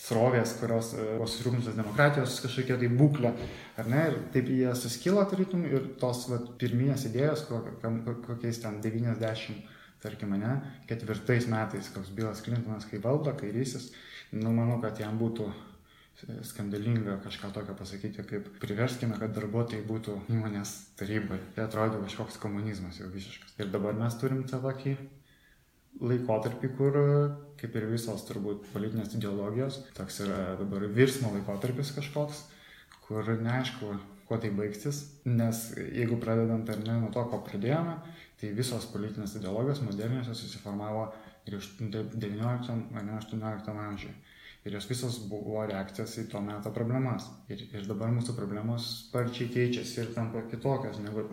srovės, 0.02 0.56
kurios 0.58 0.96
e, 0.98 1.06
buvo 1.12 1.28
susirūpinusios 1.30 1.78
demokratijos 1.78 2.40
kažkokia 2.48 2.80
tai 2.82 2.90
būklė, 2.98 3.34
ar 3.78 3.92
ne, 3.92 4.08
ir 4.10 4.18
taip 4.34 4.50
jie 4.50 4.72
suskilo, 4.80 5.22
tarytum, 5.30 5.68
ir 5.70 5.92
tos 6.02 6.24
vat, 6.32 6.48
pirminės 6.58 7.06
idėjos, 7.12 7.46
kokiais 7.52 8.64
ten 8.66 8.82
90, 8.82 9.62
tarkim, 10.02 10.34
ne, 10.42 10.58
ketvirtais 10.90 11.46
metais, 11.54 11.92
koks 11.94 12.10
Bilas 12.18 12.42
Clintonas, 12.42 12.90
kai 12.90 12.98
valdo, 13.04 13.36
kairysis, 13.38 13.92
nu, 14.34 14.52
manau, 14.52 14.80
kad 14.82 15.00
jam 15.00 15.20
būtų 15.22 15.48
skandalinga 16.46 17.18
kažką 17.24 17.50
tokio 17.54 17.74
pasakyti, 17.78 18.24
kaip 18.28 18.48
priverskime, 18.62 19.18
kad 19.20 19.34
darbuotojai 19.36 19.84
būtų 19.88 20.20
įmonės 20.32 20.76
tarybai. 21.00 21.40
Tai 21.56 21.66
atrodo 21.68 22.04
kažkoks 22.06 22.38
komunizmas 22.42 23.00
jau 23.02 23.10
visiškas. 23.12 23.56
Ir 23.60 23.72
dabar 23.74 23.98
mes 23.98 24.16
turim 24.22 24.44
tą 24.48 24.62
tokį 24.64 24.96
laikotarpį, 26.04 26.70
kur, 26.78 26.98
kaip 27.60 27.76
ir 27.78 27.90
visos 27.92 28.26
turbūt 28.30 28.70
politinės 28.74 29.14
ideologijos, 29.18 29.84
toks 29.98 30.24
yra 30.26 30.56
dabar 30.60 30.88
virsmo 30.90 31.34
laikotarpis 31.36 31.94
kažkoks, 31.98 32.46
kur 33.06 33.30
neaišku, 33.42 33.94
kuo 34.28 34.40
tai 34.42 34.50
baigsis, 34.56 35.04
nes 35.28 35.66
jeigu 35.76 36.18
pradedant 36.22 36.70
ar 36.70 36.80
ne 36.86 36.98
nuo 37.02 37.12
to, 37.14 37.26
ko 37.30 37.42
pradėjome, 37.46 37.98
tai 38.40 38.54
visos 38.58 38.88
politinės 38.94 39.36
ideologijos 39.38 39.84
moderniosios 39.86 40.42
susiformavo 40.46 41.10
ir 41.48 41.58
19 41.58 42.42
ar 43.00 43.10
18 43.20 43.72
amžiuje. 43.88 44.14
Ir 44.64 44.78
jos 44.78 44.86
visos 44.88 45.18
buvo 45.28 45.66
reakcijos 45.68 46.14
į 46.22 46.30
to 46.32 46.40
meto 46.42 46.72
problemas. 46.76 47.26
Ir, 47.52 47.66
ir 47.76 47.88
dabar 47.88 48.14
mūsų 48.16 48.36
problemos 48.38 48.86
sparčiai 49.02 49.50
keičiasi 49.52 50.00
ir 50.06 50.14
tampa 50.16 50.46
kitokios 50.52 51.02
negu 51.04 51.26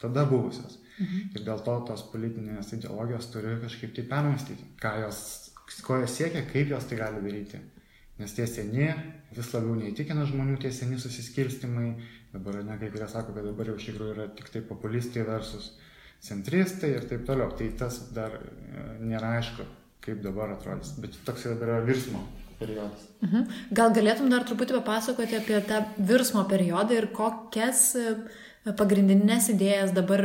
tada 0.00 0.26
buvusios. 0.28 0.76
Mhm. 0.98 1.30
Ir 1.36 1.46
dėl 1.46 1.62
to 1.64 1.76
tos 1.88 2.04
politinės 2.12 2.74
ideologijos 2.76 3.30
turi 3.32 3.56
kažkaip 3.62 3.94
tai 3.96 4.04
permastyti, 4.10 4.68
ką 4.80 4.92
jos, 5.06 5.22
ko 5.86 6.02
jos 6.02 6.18
siekia, 6.18 6.44
kaip 6.52 6.72
jos 6.72 6.88
tai 6.88 7.00
gali 7.00 7.24
daryti. 7.24 7.62
Nes 8.20 8.32
tie 8.32 8.46
seni 8.48 8.88
vis 9.36 9.50
labiau 9.52 9.74
neįtikina 9.76 10.24
žmonių, 10.28 10.56
tie 10.60 10.70
seni 10.72 11.00
susiskirstimai, 11.00 11.90
dabar 12.32 12.62
ne 12.64 12.78
kai 12.80 12.88
kurie 12.92 13.08
sako, 13.08 13.34
kad 13.36 13.44
dabar 13.44 13.72
jau 13.72 13.76
iš 13.76 13.90
tikrųjų 13.90 14.14
yra 14.14 14.28
tik 14.36 14.48
tai 14.52 14.62
populistai 14.64 15.24
versus 15.28 15.74
centristai 16.24 16.94
ir 16.96 17.08
taip 17.10 17.26
toliau. 17.28 17.52
Tai 17.58 17.68
tas 17.78 18.00
dar 18.16 18.38
e, 18.38 18.86
nėra 19.04 19.36
aišku, 19.40 19.66
kaip 20.06 20.22
dabar 20.24 20.54
atrodys, 20.56 20.94
bet 21.02 21.18
toks 21.26 21.46
yra 21.48 21.58
dar 21.60 21.86
virsmo 21.86 22.24
periodas. 22.60 23.06
Mhm. 23.24 23.46
Gal 23.76 23.94
galėtum 23.96 24.32
dar 24.32 24.46
truputį 24.48 24.80
papasakoti 24.80 25.38
apie 25.40 25.60
tą 25.68 25.84
virsmo 25.98 26.46
periodą 26.48 26.96
ir 26.96 27.08
kokias 27.16 27.88
e, 27.98 28.14
pagrindinės 28.76 29.50
idėjas 29.52 29.92
dabar 29.94 30.22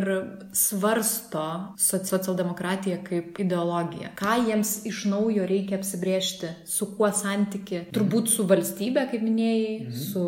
svarsto 0.58 1.44
socialdemokratija 1.82 3.02
kaip 3.06 3.38
ideologija. 3.44 4.14
Ką 4.18 4.38
jiems 4.48 4.74
iš 4.90 5.04
naujo 5.12 5.46
reikia 5.50 5.78
apsibriežti, 5.78 6.50
su 6.66 6.90
kuo 6.96 7.12
santyki, 7.14 7.84
turbūt 7.94 8.32
su 8.34 8.48
valstybė, 8.50 9.06
kaip 9.12 9.26
minėjai, 9.28 9.76
mhm. 9.84 10.02
su 10.08 10.26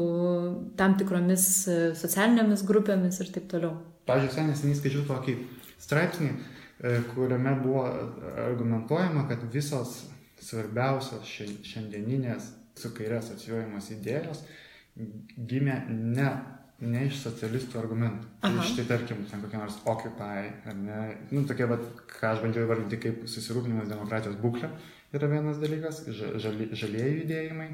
tam 0.79 0.98
tikromis 1.00 1.50
e, 1.65 1.82
socialinėmis 1.98 2.67
grupėmis 2.67 3.22
ir 3.24 3.34
taip 3.34 3.50
toliau. 3.53 3.77
Pavyzdžiui, 4.10 4.50
neseniai 4.50 4.75
skaičiau 4.75 5.05
tokį 5.08 5.38
straipsnį, 5.83 6.31
e, 6.33 6.97
kuriame 7.13 7.53
buvo 7.61 7.85
argumentuojama, 8.47 9.27
kad 9.29 9.45
visos 9.53 10.03
svarbiausios 10.43 11.27
šiandieninės 11.27 12.51
su 12.79 12.91
kairė 12.95 13.19
asocijuojamos 13.21 13.91
idėjos 13.93 14.43
gimė 15.49 15.77
ne, 15.89 16.29
ne 16.83 17.05
iš 17.07 17.21
socialistų 17.23 17.79
argumentų. 17.81 18.29
Tai 18.41 18.51
Aha. 18.51 18.65
Iš 18.65 18.75
tai 18.77 18.85
tarkim, 18.89 19.23
ten 19.29 19.43
kokie 19.43 19.59
nors 19.59 19.77
Occupy, 19.89 20.49
ar 20.69 20.77
ne, 20.77 20.99
nu 21.31 21.45
tokie, 21.49 21.67
bet, 21.69 21.85
ką 22.11 22.33
aš 22.33 22.43
bandžiau 22.43 22.67
įvardinti 22.67 22.99
kaip 23.01 23.23
susirūpinimas 23.29 23.89
demokratijos 23.91 24.37
būklė, 24.41 24.69
yra 25.15 25.29
vienas 25.31 25.61
dalykas, 25.61 26.03
žali, 26.11 26.69
žalieji 26.77 27.23
judėjimai 27.23 27.69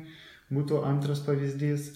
būtų 0.54 0.84
antras 0.88 1.24
pavyzdys, 1.26 1.94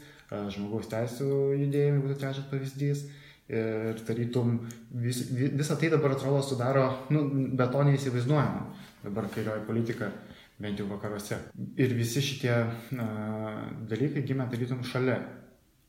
žmogaus 0.54 0.90
teisų 0.92 1.30
judėjimai 1.62 2.02
būtų 2.04 2.20
trečias 2.22 2.48
pavyzdys 2.50 3.04
ir 3.52 4.00
tarytum 4.08 4.56
vis, 5.04 5.26
visą 5.32 5.76
tai 5.80 5.90
dabar 5.92 6.16
atrodo 6.16 6.42
sudaro, 6.42 6.86
nu, 7.12 7.26
be 7.58 7.68
to 7.72 7.84
neįsivaizduojama 7.84 8.64
dabar 9.04 9.28
kairioji 9.34 9.66
politika, 9.68 10.10
bent 10.64 10.80
jau 10.80 10.88
vakaruose. 10.88 11.40
Ir 11.76 11.96
visi 11.98 12.24
šitie 12.24 12.54
uh, 12.56 13.64
dalykai 13.90 14.24
gimė 14.28 14.48
tarytum 14.52 14.84
šalia. 14.88 15.20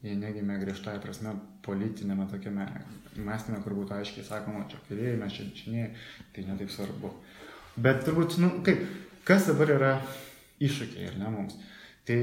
Jie 0.05 0.19
negimė 0.21 0.59
griežtąją 0.61 1.01
prasme 1.01 1.31
politinėme 1.65 2.27
tokiame 2.29 2.67
mąstymė, 3.25 3.63
kur 3.65 3.73
būtų 3.79 3.95
aiškiai 3.97 4.27
sakoma, 4.27 4.67
čia 4.69 4.83
kairieji, 4.89 5.21
mes 5.23 5.33
čia 5.33 5.47
dešiniai, 5.47 5.87
tai 6.35 6.45
netaip 6.45 6.75
svarbu. 6.75 7.13
Bet 7.87 8.03
turbūt, 8.05 8.37
nu, 8.43 8.51
kaip, 8.67 8.83
kas 9.25 9.49
dabar 9.49 9.73
yra 9.79 9.95
iššūkiai, 10.61 11.09
ar 11.09 11.17
ne 11.23 11.33
mums? 11.39 11.57
Tai 12.05 12.19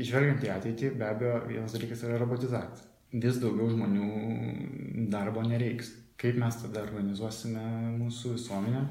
išvelgiant 0.00 0.46
į 0.46 0.54
ateitį, 0.54 0.94
be 0.96 1.10
abejo, 1.10 1.42
vienas 1.50 1.76
dalykas 1.76 2.06
yra 2.08 2.16
robotizacija 2.22 2.89
vis 3.12 3.40
daugiau 3.42 3.70
žmonių 3.72 5.08
darbo 5.10 5.42
nereiks. 5.46 5.94
Kaip 6.20 6.36
mes 6.36 6.56
tada 6.60 6.82
organizuosime 6.84 7.62
mūsų 7.96 8.34
visuomenę, 8.36 8.82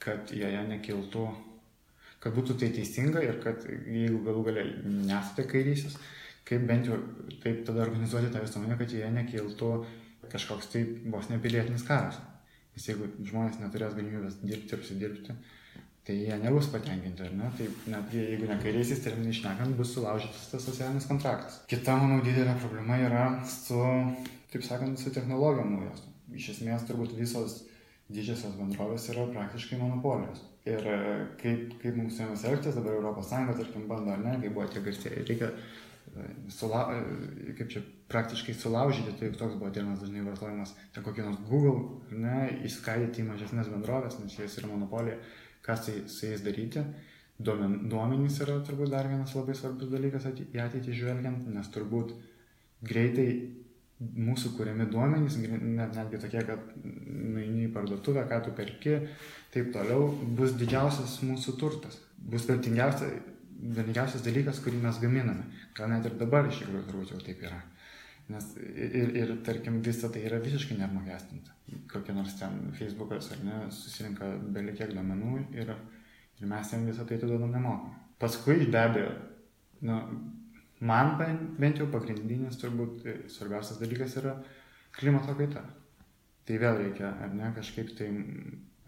kad 0.00 0.30
joje 0.32 0.62
nekiltų, 0.70 1.26
kad 2.22 2.32
būtų 2.32 2.56
tai 2.62 2.70
teisinga 2.72 3.20
ir 3.22 3.38
kad 3.42 3.66
jeigu 3.68 4.22
galų 4.24 4.46
galia 4.48 4.64
nesate 4.86 5.44
kairysis, 5.50 5.98
kaip 6.48 6.64
bent 6.66 6.88
jau 6.88 6.96
taip 7.44 7.60
tada 7.68 7.84
organizuoti 7.84 8.32
tą 8.32 8.40
visuomenę, 8.46 8.78
kad 8.80 8.94
joje 8.94 9.10
nekiltų 9.18 9.72
kažkoks 10.32 10.72
tai 10.72 10.86
vos 11.12 11.28
nepilietinis 11.28 11.84
karas. 11.86 12.18
Nes 12.72 12.88
jeigu 12.88 13.10
žmonės 13.20 13.60
neturės 13.60 13.92
galimybės 13.98 14.40
dirbti 14.40 14.72
ir 14.72 14.80
užsidirbti, 14.80 15.36
tai 16.06 16.16
jie 16.18 16.38
nebus 16.42 16.66
patenkinti, 16.72 17.22
ar 17.22 17.34
ne? 17.38 17.50
Tai 17.58 17.66
net 17.94 18.14
jeigu 18.16 18.48
ne 18.48 18.56
kairiaisiais 18.62 19.02
terminais 19.04 19.38
šnekant, 19.38 19.76
bus 19.78 19.92
sulaužytas 19.94 20.48
tas 20.50 20.64
socialinis 20.66 21.06
kontraktas. 21.10 21.60
Kita, 21.70 21.94
manau, 22.00 22.22
didelė 22.26 22.56
problema 22.62 22.98
yra 22.98 23.26
su, 23.46 23.78
taip 24.50 24.66
sakant, 24.66 24.98
su 24.98 25.14
technologijom 25.14 25.76
naujos. 25.76 26.02
Iš 26.34 26.56
esmės, 26.56 26.88
turbūt 26.88 27.14
visos 27.18 27.60
didžiosios 28.12 28.56
bendrovės 28.58 29.06
yra 29.12 29.28
praktiškai 29.30 29.78
monopolijos. 29.78 30.42
Ir 30.66 30.84
e, 30.86 30.98
kaip, 31.40 31.78
kaip 31.82 31.96
mums 31.98 32.16
su 32.16 32.22
jomis 32.22 32.44
elgtis, 32.50 32.76
dabar 32.78 33.22
Sąjunga, 33.22 33.56
tarkim, 33.58 33.86
bando, 33.90 34.12
ar 34.14 34.20
ne, 34.22 34.36
kaip 34.42 34.54
buvo 34.54 34.66
tie 34.70 34.82
garsieji, 34.82 35.24
reikia 35.28 35.48
e, 35.52 36.26
sula, 36.54 36.84
e, 36.94 37.54
kaip 37.58 37.70
čia 37.72 37.82
praktiškai 38.12 38.54
sulaužyti, 38.58 39.16
tai 39.18 39.30
toks 39.38 39.56
buvo 39.58 39.70
terminas 39.74 40.02
dažnai 40.02 40.22
vartojamas, 40.26 40.74
ten 40.94 41.06
kokį 41.06 41.26
nors 41.26 41.40
Google, 41.48 42.02
ne, 42.14 42.44
įskaidyti 42.68 43.24
į 43.24 43.30
mažesnės 43.30 43.72
bendrovės, 43.72 44.18
nes 44.22 44.38
jis 44.38 44.60
yra 44.60 44.70
monopolija 44.70 45.18
ką 45.66 45.78
su, 45.78 45.96
su 46.10 46.28
jais 46.28 46.44
daryti. 46.44 46.84
Duomen, 47.42 47.88
duomenys 47.90 48.38
yra 48.44 48.58
turbūt 48.66 48.92
dar 48.92 49.08
vienas 49.10 49.32
labai 49.34 49.56
svarbus 49.58 49.90
dalykas 49.90 50.28
į 50.30 50.60
ateitį 50.62 50.94
žvelgiant, 50.94 51.48
nes 51.50 51.70
turbūt 51.74 52.14
greitai 52.86 53.28
mūsų 54.02 54.52
kuriami 54.56 54.86
duomenys, 54.90 55.36
net, 55.38 55.94
netgi 55.94 56.20
tokie, 56.22 56.42
kad 56.46 56.72
nueini 56.82 57.66
į 57.68 57.72
parduotuvę, 57.74 58.24
ką 58.30 58.40
tu 58.46 58.54
perki, 58.58 58.96
taip 59.54 59.70
toliau, 59.74 60.08
bus 60.38 60.56
didžiausias 60.58 61.20
mūsų 61.26 61.56
turtas. 61.60 62.00
Bus 62.18 62.46
vertingiausias 62.50 64.24
dalykas, 64.26 64.62
kurį 64.64 64.82
mes 64.82 64.98
gaminame. 65.02 65.46
Gal 65.78 65.90
net 65.92 66.06
ir 66.08 66.18
dabar 66.20 66.48
iš 66.50 66.62
tikrųjų 66.62 66.88
turbūt 66.88 67.14
jau 67.14 67.22
taip 67.22 67.46
yra. 67.46 67.60
Nes 68.32 68.52
ir, 68.60 69.10
ir 69.18 69.32
tarkim, 69.46 69.80
visa 69.84 70.08
tai 70.12 70.24
yra 70.28 70.38
visiškai 70.42 70.78
neapmokestinta. 70.78 71.52
kokie 71.92 72.14
nors 72.14 72.34
ten 72.38 72.72
Facebookas 72.78 73.30
ar 73.32 73.42
ne, 73.44 73.58
susirinka 73.72 74.28
belikiek 74.54 74.92
domenų 74.96 75.34
ir, 75.56 75.72
ir 76.38 76.48
mes 76.48 76.72
jam 76.72 76.86
visą 76.88 77.06
tai 77.08 77.18
atiduodam 77.18 77.52
nemokamai. 77.52 77.98
Paskui 78.20 78.68
be 78.70 78.80
abejo, 78.80 79.12
nu, 79.88 79.98
man 80.80 81.14
bent 81.58 81.80
jau 81.80 81.88
pagrindinis 81.92 82.58
turbūt 82.60 83.06
e, 83.06 83.16
svarbiausias 83.32 83.80
dalykas 83.80 84.18
yra 84.20 84.36
klimato 84.98 85.34
kaita. 85.38 85.64
Tai 86.46 86.58
vėl 86.58 86.78
reikia, 86.84 87.14
ar 87.24 87.34
ne, 87.34 87.50
kažkaip 87.56 87.94
tai 87.98 88.10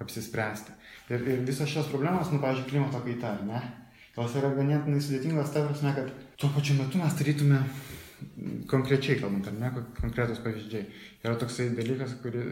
apsispręsti. 0.02 0.74
Ir, 1.14 1.26
ir 1.30 1.42
visos 1.46 1.70
šios 1.70 1.90
problemos, 1.90 2.32
nu, 2.32 2.40
pavyzdžiui, 2.42 2.70
klimato 2.70 3.02
kaita, 3.04 3.36
ar 3.38 3.44
ne, 3.48 3.60
jos 4.16 4.38
yra 4.40 4.50
ganėtinai 4.54 5.02
sudėtingos, 5.02 5.52
ta 5.54 5.66
prasme, 5.66 5.94
kad 5.96 6.10
tuo 6.38 6.50
pačiu 6.54 6.78
metu 6.78 7.00
mes 7.02 7.14
tarytume 7.18 7.62
konkrečiai 8.70 9.20
kalbant, 9.20 9.48
ar 9.50 9.56
ne, 9.58 9.70
konkretus 10.00 10.42
pavyzdžiai. 10.44 10.84
Yra 11.24 11.36
toksai 11.40 11.70
dalykas, 11.76 12.16
kuri 12.22 12.42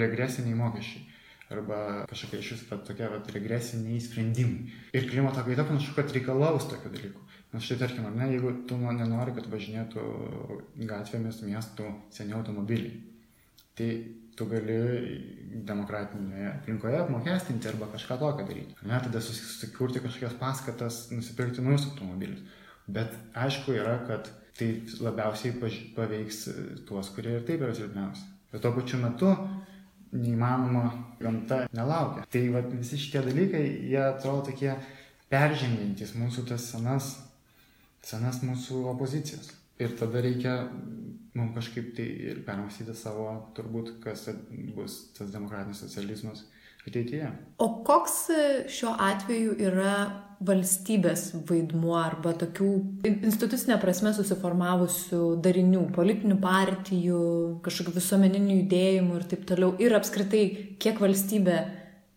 regresiniai 0.00 0.56
mokesčiai. 0.58 1.04
Arba 1.52 1.78
kažkokie 2.08 2.40
iš 2.40 2.54
vis 2.54 2.62
tokie 2.88 3.06
vat, 3.10 3.28
regresiniai 3.34 4.00
sprendimai. 4.00 4.72
Ir 4.96 5.10
klimato 5.10 5.44
kaita 5.44 5.66
panašu, 5.68 5.92
kad 5.96 6.12
reikalaus 6.14 6.66
tokių 6.70 6.92
dalykų. 6.94 7.24
Na 7.54 7.60
štai 7.62 7.76
tarkim, 7.84 8.06
ar 8.08 8.16
ne, 8.16 8.30
jeigu 8.32 8.50
tu 8.68 8.78
nenori, 8.80 9.34
kad 9.36 9.46
važinėtų 9.52 10.04
gatvėmis 10.88 11.42
miestų 11.46 11.90
seniai 12.16 12.40
automobiliai, 12.40 12.96
tai 13.78 13.90
tu 14.34 14.46
gali 14.50 14.78
demokratinėje 15.68 16.48
aplinkoje 16.50 16.98
apmokestinti 17.04 17.70
arba 17.70 17.86
kažką 17.92 18.18
tokio 18.18 18.46
daryti. 18.48 18.74
Ne, 18.82 18.98
tada 19.04 19.22
susikurti 19.22 20.02
kažkokias 20.02 20.34
paskatas, 20.40 20.98
nusipirkti 21.14 21.62
naujus 21.62 21.86
automobilius. 21.92 22.42
Bet 22.90 23.14
aišku 23.38 23.76
yra, 23.76 24.00
kad 24.08 24.32
tai 24.58 24.68
labiausiai 25.02 25.54
paveiks 25.96 26.44
tuos, 26.86 27.10
kurie 27.14 27.38
ir 27.38 27.46
taip 27.46 27.64
yra 27.64 27.74
silpniausi. 27.74 28.26
Bet 28.52 28.62
tuo 28.62 28.72
pačiu 28.76 29.00
metu 29.02 29.32
neįmanoma 30.14 30.84
gamta 31.18 31.64
nelaukia. 31.74 32.26
Tai 32.30 32.44
va, 32.54 32.62
visi 32.70 33.00
šitie 33.02 33.24
dalykai, 33.26 33.64
jie 33.90 34.00
atrodo 34.04 34.50
tokie 34.50 34.70
peržengiantis 35.32 36.14
mūsų 36.18 36.46
tas 36.52 36.68
senas, 36.70 37.10
senas 38.04 38.42
mūsų 38.46 38.84
opozicijas. 38.94 39.50
Ir 39.82 39.96
tada 39.98 40.22
reikia 40.22 40.54
mums 41.34 41.56
kažkaip 41.56 41.90
tai 41.96 42.06
ir 42.30 42.44
permastyti 42.46 42.94
savo, 42.94 43.26
turbūt, 43.56 43.96
kas 44.04 44.28
bus 44.76 45.00
tas 45.16 45.32
demokratinis 45.34 45.82
socializmas 45.82 46.44
ateityje. 46.90 47.30
O 47.62 47.68
koks 47.86 48.20
šiuo 48.72 48.94
atveju 49.00 49.56
yra 49.68 49.96
valstybės 50.44 51.28
vaidmuo 51.48 51.94
arba 51.98 52.34
tokių 52.36 52.70
institucinė 53.06 53.78
prasme 53.82 54.12
susiformavusių 54.16 55.20
darinių, 55.44 55.86
politinių 55.94 56.36
partijų, 56.42 57.20
kažkokių 57.64 57.94
visuomeninių 57.96 58.58
judėjimų 58.60 59.20
ir 59.20 59.28
taip 59.30 59.46
toliau. 59.48 59.72
Ir 59.80 59.96
apskritai, 59.96 60.44
kiek 60.82 61.00
valstybė 61.00 61.58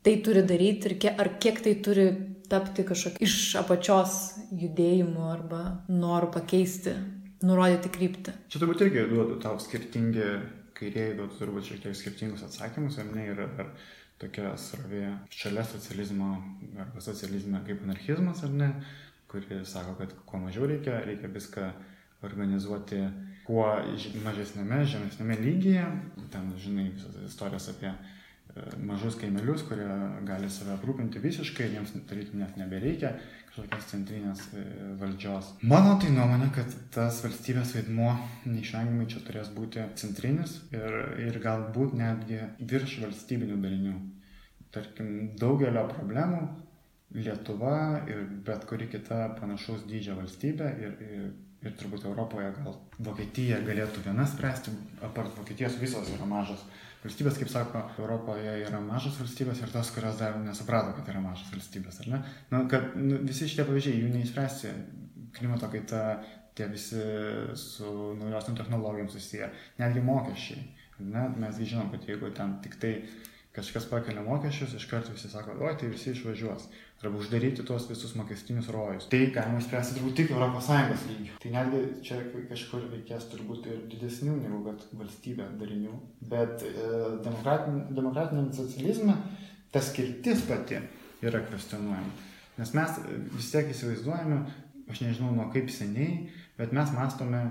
tai 0.06 0.18
turi 0.26 0.44
daryti 0.48 0.92
ir 0.92 0.98
kiek, 1.04 1.22
ar 1.22 1.34
kiek 1.44 1.62
tai 1.64 1.78
turi 1.84 2.08
tapti 2.48 2.86
kažkokiu 2.88 3.28
iš 3.28 3.56
apačios 3.60 4.18
judėjimu 4.56 5.28
arba 5.28 5.62
noru 5.92 6.32
pakeisti 6.32 6.96
nurodyti 7.44 7.92
kryptį. 7.94 8.36
Čia 8.52 8.62
turbūt 8.62 8.86
irgi 8.86 9.04
duodu 9.12 9.38
tau 9.44 9.60
skirtingi, 9.62 10.30
kairieji 10.78 11.18
duodu 11.20 11.38
turbūt 11.42 11.68
šiek 11.70 11.84
tiek 11.84 11.98
skirtingus 11.98 12.46
atsakymus, 12.48 12.98
ar 13.02 13.12
ne, 13.12 13.28
yra 13.34 13.50
dar 13.58 13.74
tokia 14.22 14.54
srovė 14.58 15.04
šalia 15.34 15.66
socializmo 15.68 16.32
arba 16.80 17.04
socializme 17.04 17.62
kaip 17.68 17.84
anarchizmas, 17.86 18.44
ar 18.46 18.56
ne, 18.62 18.70
kuri 19.32 19.62
sako, 19.68 19.96
kad 20.00 20.14
kuo 20.26 20.42
mažiau 20.42 20.70
reikia, 20.70 21.00
reikia 21.06 21.32
viską 21.32 21.70
organizuoti 22.28 23.02
kuo 23.48 23.68
mažesnėme, 24.26 24.82
žemesnėme 24.90 25.38
lygyje. 25.40 25.86
Ten, 26.34 26.50
žinai, 26.60 26.90
visas 26.96 27.20
istorijas 27.30 27.70
apie 27.72 27.94
mažus 28.84 29.18
kaimelius, 29.20 29.66
kurie 29.68 29.88
gali 30.28 30.50
save 30.52 30.76
aprūpinti 30.76 31.22
visiškai, 31.24 31.72
jiems 31.74 31.96
tarytum 32.10 32.42
net 32.44 32.58
nebereikia 32.60 33.16
kažkokios 33.58 33.88
centrinės 33.90 34.42
e, 34.54 34.64
valdžios. 35.00 35.54
Mano 35.66 35.96
tai 36.02 36.12
nuomonė, 36.14 36.52
kad 36.54 36.74
tas 36.94 37.22
valstybės 37.26 37.74
vaidmuo 37.78 38.12
neišvengiamai 38.46 39.08
čia 39.10 39.24
turės 39.26 39.50
būti 39.56 39.82
centrinis 39.98 40.60
ir, 40.76 40.94
ir 41.26 41.40
galbūt 41.42 41.98
netgi 41.98 42.44
virš 42.60 43.00
valstybinių 43.06 43.58
dalinių. 43.64 43.98
Tarkim, 44.76 45.12
daugelio 45.40 45.88
problemų 45.90 46.46
Lietuva 47.16 48.04
ir 48.12 48.26
bet 48.46 48.66
kuri 48.68 48.90
kita 48.92 49.30
panašaus 49.38 49.86
dydžio 49.88 50.18
valstybė 50.18 50.72
ir, 50.84 50.98
ir, 51.08 51.30
ir 51.64 51.76
turbūt 51.80 52.04
Europoje 52.06 52.50
gal 52.58 52.76
Vokietija 53.00 53.62
galėtų 53.64 54.04
viena 54.10 54.26
spręsti, 54.28 54.74
apart 55.08 55.32
Vokietijos 55.40 55.80
visos 55.80 56.12
yra 56.14 56.28
mažos 56.28 56.66
valstybės, 57.08 57.40
kaip 57.40 57.52
sako, 57.52 57.84
Europoje 57.98 58.58
yra 58.68 58.82
mažos 58.84 59.18
valstybės 59.22 59.64
ir 59.64 59.74
tos, 59.74 59.92
kurios 59.96 60.20
dar 60.20 60.38
nesuprato, 60.44 60.94
kad 60.98 61.10
yra 61.14 61.24
mažos 61.24 61.50
valstybės, 61.54 62.02
ar 62.04 62.12
ne? 62.14 62.24
Na, 62.54 62.64
kad 62.72 62.94
nu, 63.00 63.22
visi 63.26 63.50
šitie 63.50 63.66
pavyzdžiai, 63.68 64.02
jų 64.04 64.12
neįspręsti, 64.14 64.74
klimato 65.38 65.70
kaita, 65.72 66.04
tie 66.58 66.68
visi 66.72 67.02
su 67.60 67.94
naujosiam 68.18 68.58
technologijom 68.58 69.10
susiję, 69.14 69.50
netgi 69.80 70.02
mokesčiai. 70.02 70.64
Ne? 71.00 71.28
Mes 71.38 71.60
žinom, 71.62 71.92
kad 71.94 72.08
jeigu 72.10 72.32
ten 72.34 72.56
tik 72.64 72.80
tai 72.82 72.94
kažkas 73.58 73.88
pakelia 73.90 74.22
mokesčius, 74.22 74.76
iš 74.78 74.86
karto 74.90 75.14
visi 75.16 75.30
sako, 75.32 75.56
oi, 75.66 75.74
tai 75.80 75.90
visi 75.90 76.12
išvažiuos 76.14 76.68
arba 77.02 77.20
uždaryti 77.22 77.66
tuos 77.66 77.88
visus 77.90 78.14
mokestinius 78.18 78.70
rojus. 78.74 79.08
Tai 79.10 79.20
galima 79.34 79.62
išspręsti 79.62 79.98
turbūt 79.98 80.16
tik 80.18 80.32
ES 80.34 81.04
lygių. 81.10 81.40
Tai 81.42 81.54
netgi 81.56 81.82
čia 82.06 82.20
kažkur 82.52 82.86
reikės 82.92 83.28
turbūt 83.34 83.70
ir 83.70 83.84
didesnių 83.92 84.38
negu 84.40 84.62
kad 84.66 84.86
valstybė 84.98 85.50
darinių. 85.62 85.98
Bet 86.30 86.66
e, 86.66 86.74
demokratin, 87.26 87.84
demokratiniam 87.98 88.50
socializme 88.54 89.18
ta 89.74 89.82
skirtis 89.82 90.46
pati 90.50 90.82
yra 91.26 91.42
kvestionuojama. 91.46 92.14
Nes 92.58 92.74
mes 92.74 93.02
vis 93.36 93.52
tiek 93.54 93.70
įsivaizduojame, 93.74 94.42
aš 94.90 95.04
nežinau 95.06 95.34
nuo 95.36 95.50
kaip 95.54 95.70
seniai, 95.74 96.28
bet 96.58 96.74
mes 96.74 96.94
mastome 96.96 97.44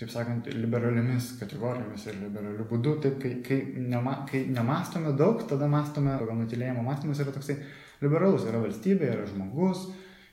taip 0.00 0.12
sakant, 0.12 0.48
liberaliomis 0.56 1.34
kategorijomis 1.40 2.06
ir 2.08 2.18
liberaliu 2.22 2.64
būdu. 2.70 2.96
Taip, 3.04 3.18
kai, 3.20 3.34
kai, 3.44 3.58
nema, 3.84 4.22
kai 4.30 4.46
nemastome 4.48 5.12
daug, 5.18 5.42
tada 5.50 5.68
mastome, 5.68 6.14
pagal 6.22 6.38
nutilėjimo 6.40 6.84
mąstymas 6.86 7.20
yra 7.20 7.34
toksai 7.34 7.58
liberalus, 8.00 8.46
yra 8.48 8.62
valstybė, 8.62 9.10
yra 9.12 9.26
žmogus, 9.28 9.90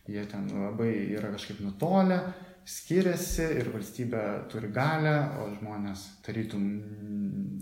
jie 0.07 0.23
ten 0.31 0.47
labai 0.55 0.91
yra 1.17 1.33
kažkaip 1.33 1.59
nutolę, 1.65 2.21
skiriasi 2.67 3.49
ir 3.59 3.71
valstybė 3.73 4.23
turi 4.51 4.71
galę, 4.75 5.17
o 5.43 5.49
žmonės 5.57 6.07
tarytum 6.23 6.63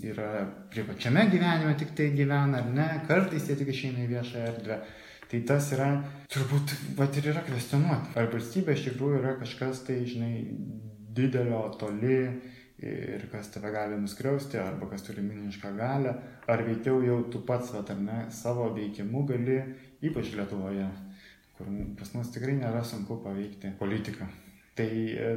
yra 0.06 0.46
privačiame 0.74 1.26
gyvenime 1.32 1.74
tik 1.80 1.94
tai 1.98 2.12
gyvena 2.14 2.62
ar 2.62 2.70
ne, 2.70 2.88
kartais 3.10 3.50
jie 3.50 3.58
tik 3.58 3.74
išeina 3.74 4.06
į 4.06 4.12
viešą 4.14 4.46
erdvę. 4.52 4.80
Tai 5.26 5.40
tas 5.50 5.72
yra, 5.74 5.88
turbūt, 6.30 6.76
bet 6.98 7.18
ir 7.18 7.32
yra 7.32 7.42
kvestionuoti. 7.48 8.14
Ar 8.14 8.30
valstybė 8.30 8.76
iš 8.76 8.84
tikrųjų 8.92 9.24
yra 9.24 9.32
kažkas 9.40 9.82
tai, 9.88 10.04
žinai, 10.06 10.36
didelio, 11.16 11.64
toli 11.80 12.20
ir 12.86 13.26
kas 13.32 13.50
tave 13.54 13.72
gali 13.72 13.98
nuskriausti, 14.00 14.60
arba 14.60 14.90
kas 14.92 15.06
turi 15.08 15.24
milžinišką 15.24 15.72
galę, 15.78 16.14
ar 16.52 16.64
veikiau 16.68 17.00
jau 17.06 17.22
tu 17.32 17.42
pats, 17.48 17.72
vat, 17.74 17.92
ar 17.94 18.02
ne, 18.04 18.18
savo 18.36 18.68
veikimu 18.76 19.24
gali 19.30 19.62
ypač 20.06 20.34
Lietuvoje, 20.36 20.88
kur 21.58 21.70
pas 22.00 22.12
mus 22.18 22.32
tikrai 22.36 22.58
nėra 22.60 22.84
sunku 22.84 23.22
paveikti 23.24 23.72
politiką. 23.80 24.28
Tai 24.76 24.88
e, 24.92 25.30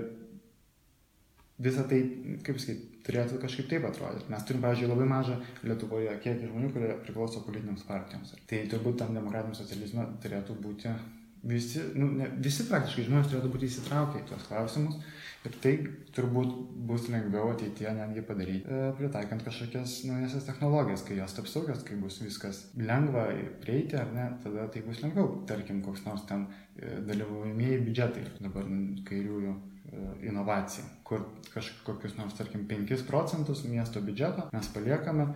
visą 1.62 1.84
tai, 1.90 2.00
kaip 2.46 2.58
sakyti, 2.58 2.98
turėtų 3.06 3.38
kažkaip 3.40 3.70
taip 3.70 3.86
atrodyti. 3.88 4.28
Mes 4.32 4.44
turim, 4.44 4.64
pavyzdžiui, 4.64 4.90
labai 4.90 5.06
mažą 5.08 5.38
Lietuvoje 5.62 6.16
kiekį 6.24 6.50
žmonių, 6.50 6.72
kurie 6.74 6.90
priklauso 7.04 7.44
politinėms 7.46 7.86
partijoms. 7.88 8.34
Tai 8.50 8.64
turbūt 8.74 8.98
tam 9.00 9.14
demokratiniam 9.16 9.56
socializme 9.56 10.04
turėtų 10.24 10.58
būti 10.64 10.92
visi, 11.42 11.84
nu, 11.94 12.10
ne, 12.18 12.32
visi 12.42 12.66
praktiškai 12.68 13.06
žmonės 13.08 13.30
turėtų 13.30 13.52
būti 13.54 13.70
įsitraukę 13.70 14.22
į 14.22 14.28
tuos 14.30 14.46
klausimus 14.48 14.98
Ir 15.46 15.54
tai 15.62 15.72
turbūt 16.16 16.50
bus 16.88 17.04
lengviau 17.12 17.52
ateityje 17.52 17.92
netgi 17.94 18.24
padaryti, 18.26 18.66
e, 18.66 18.88
pritaikant 18.98 19.44
kažkokias 19.46 20.00
naujasias 20.08 20.48
technologijas, 20.48 21.04
kai 21.06 21.16
jos 21.20 21.36
taps 21.36 21.54
saugios, 21.54 21.84
kai 21.86 21.94
bus 22.00 22.18
viskas 22.24 22.64
lengva 22.74 23.28
prieiti, 23.62 23.96
ar 24.00 24.10
ne, 24.16 24.26
tada 24.42 24.66
tai 24.74 24.82
bus 24.82 24.98
lengviau. 25.04 25.44
Tarkim, 25.46 25.78
koks 25.86 26.02
nors 26.08 26.26
ten 26.26 26.48
e, 26.74 26.98
dalyvaujamieji 27.06 27.80
biudžetai, 27.86 28.24
dabar 28.42 28.66
kairiųjų 29.08 29.54
e, 29.54 30.04
inovacija, 30.32 30.84
kur 31.06 31.28
kažkokius 31.54 32.18
nors, 32.18 32.34
tarkim, 32.36 32.66
5 32.66 33.06
procentus 33.06 33.62
miesto 33.70 34.02
biudžeto 34.02 34.50
mes 34.52 34.72
paliekame, 34.74 35.30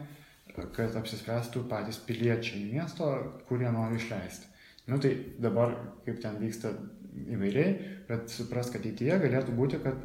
kad 0.75 0.99
apsispręstų 0.99 1.63
patys 1.71 2.03
piliečiai 2.05 2.67
miesto, 2.75 3.15
kurie 3.47 3.71
nori 3.71 4.03
išleisti. 4.03 4.51
Nu 4.87 4.99
tai 4.99 5.15
dabar, 5.39 5.77
kaip 6.07 6.19
ten 6.23 6.41
vyksta 6.43 6.73
įvairiai, 7.13 7.73
bet 8.09 8.33
supras, 8.33 8.71
kad 8.73 8.83
ateityje 8.83 9.19
galėtų 9.23 9.55
būti, 9.55 9.79
kad 9.85 10.03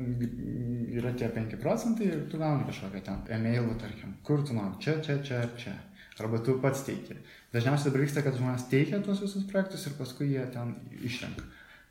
yra 0.98 1.14
tie 1.18 1.30
5 1.34 1.58
procentai 1.62 2.10
ir 2.12 2.26
tu 2.32 2.40
gauni 2.42 2.68
kažkokią 2.68 3.02
ten 3.06 3.24
e-mailą, 3.38 3.78
tarkim, 3.82 4.18
kur 4.28 4.44
tu 4.46 4.58
nori, 4.58 4.78
čia, 4.84 5.00
čia, 5.06 5.18
čia 5.26 5.42
ar 5.46 5.54
čia. 5.60 5.74
Arba 6.18 6.40
tu 6.42 6.56
pats 6.62 6.82
teiki. 6.86 7.14
Dažniausiai 7.54 7.92
dabar 7.92 8.04
vyksta, 8.04 8.24
kad 8.26 8.38
žmonės 8.38 8.66
teikia 8.72 9.02
tuos 9.06 9.22
visus 9.22 9.46
projektus 9.50 9.86
ir 9.86 9.94
paskui 10.00 10.32
jie 10.32 10.46
ten 10.54 10.74
išrenka. 11.06 11.46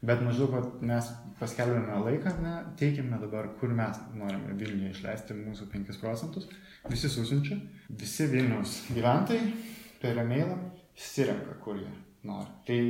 Bet 0.06 0.22
maždaug 0.22 0.80
mes 0.84 1.10
paskelbėme 1.38 2.00
laiką, 2.04 2.32
ne, 2.42 2.56
teikime 2.78 3.20
dabar, 3.22 3.48
kur 3.60 3.70
mes 3.74 4.00
norime 4.18 4.54
Vilniuje 4.58 4.92
išleisti 4.94 5.38
mūsų 5.38 5.70
5 5.72 6.02
procentus. 6.02 6.50
Visi 6.90 7.10
susinčia, 7.10 7.60
visi 8.02 8.26
Vilniaus 8.30 8.80
gyventojai 8.90 9.54
per 10.02 10.18
e-mailą 10.22 10.58
išsirenka, 10.98 11.56
kur 11.62 11.78
jie 11.80 11.94
nori. 12.24 12.48
Tai 12.66 12.80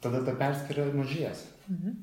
tada 0.00 0.22
ta 0.26 0.36
perskiria 0.38 0.90
mažės. 0.94 1.46
Mhm. 1.70 1.96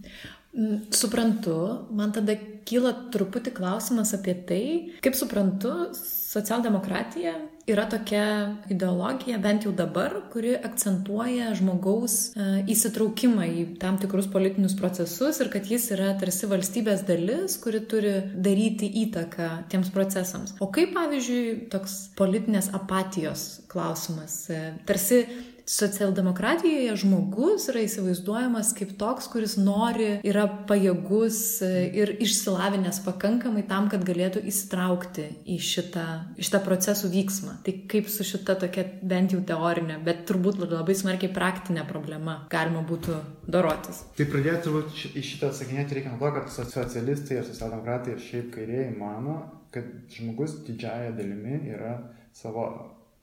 Mm, 0.58 0.78
suprantu, 0.90 1.86
man 1.94 2.14
tada 2.16 2.34
kyla 2.66 2.94
truputį 3.14 3.52
klausimas 3.54 4.14
apie 4.16 4.34
tai, 4.48 4.64
kaip 5.06 5.14
suprantu, 5.14 5.70
socialdemokratija 5.94 7.34
yra 7.70 7.84
tokia 7.92 8.24
ideologija, 8.72 9.38
bent 9.44 9.68
jau 9.68 9.74
dabar, 9.76 10.16
kuri 10.32 10.56
akcentuoja 10.58 11.52
žmogaus 11.60 12.16
e, 12.32 12.48
įsitraukimą 12.74 13.46
į 13.52 13.66
tam 13.82 14.00
tikrus 14.02 14.30
politinius 14.34 14.74
procesus 14.80 15.42
ir 15.44 15.52
kad 15.54 15.68
jis 15.70 15.90
yra 15.94 16.14
tarsi 16.20 16.50
valstybės 16.50 17.04
dalis, 17.08 17.60
kuri 17.62 17.84
turi 17.92 18.16
daryti 18.34 18.90
įtaką 19.04 19.52
tiems 19.70 19.92
procesams. 19.94 20.56
O 20.64 20.72
kaip, 20.74 20.96
pavyzdžiui, 20.98 21.68
toks 21.74 22.00
politinės 22.18 22.72
apatijos 22.78 23.46
klausimas, 23.70 24.40
e, 24.50 24.64
tarsi 24.90 25.22
socialdemokratijoje 25.68 26.96
žmogus 26.96 27.66
yra 27.68 27.82
įsivaizduojamas 27.84 28.70
kaip 28.78 28.94
toks, 29.00 29.28
kuris 29.32 29.58
nori, 29.60 30.22
yra 30.28 30.46
pajėgus 30.70 31.40
e, 31.66 31.72
ir 32.00 32.14
išsilavinęs 32.24 33.02
pakankamai 33.04 33.66
tam, 33.68 33.90
kad 33.92 34.06
galėtų 34.08 34.46
įsitraukti 34.48 35.26
į 35.44 35.58
šitą, 35.68 36.06
šitą 36.40 36.62
procesų 36.64 37.12
vyksmą. 37.12 37.58
Tai 37.66 37.74
kaip 37.92 38.08
su 38.12 38.24
šita 38.28 38.56
tokia 38.64 38.86
bent 39.04 39.36
jau 39.36 39.42
teorinė, 39.44 40.00
bet 40.08 40.24
turbūt 40.30 40.62
labai 40.64 40.96
smarkiai 40.96 41.34
praktinė 41.36 41.84
problema 41.90 42.40
galima 42.54 42.86
būtų 42.88 43.20
dorotis. 43.52 44.06
Tai 44.16 44.30
pradėti 44.32 44.70
turbūt 44.70 44.96
šitą 45.20 45.52
atsakinėti 45.52 46.00
reikia 46.00 46.16
nuo 46.16 46.22
to, 46.24 46.32
kad 46.40 46.72
socialistai 46.72 47.42
ir 47.42 47.50
socialdemokratai 47.50 48.16
ir 48.16 48.24
šiaip 48.24 48.54
kairieji 48.56 48.96
mano, 48.96 49.42
kad 49.76 49.92
žmogus 50.16 50.62
didžiaja 50.64 51.12
dalimi 51.20 51.60
yra 51.76 51.98
savo 52.32 52.70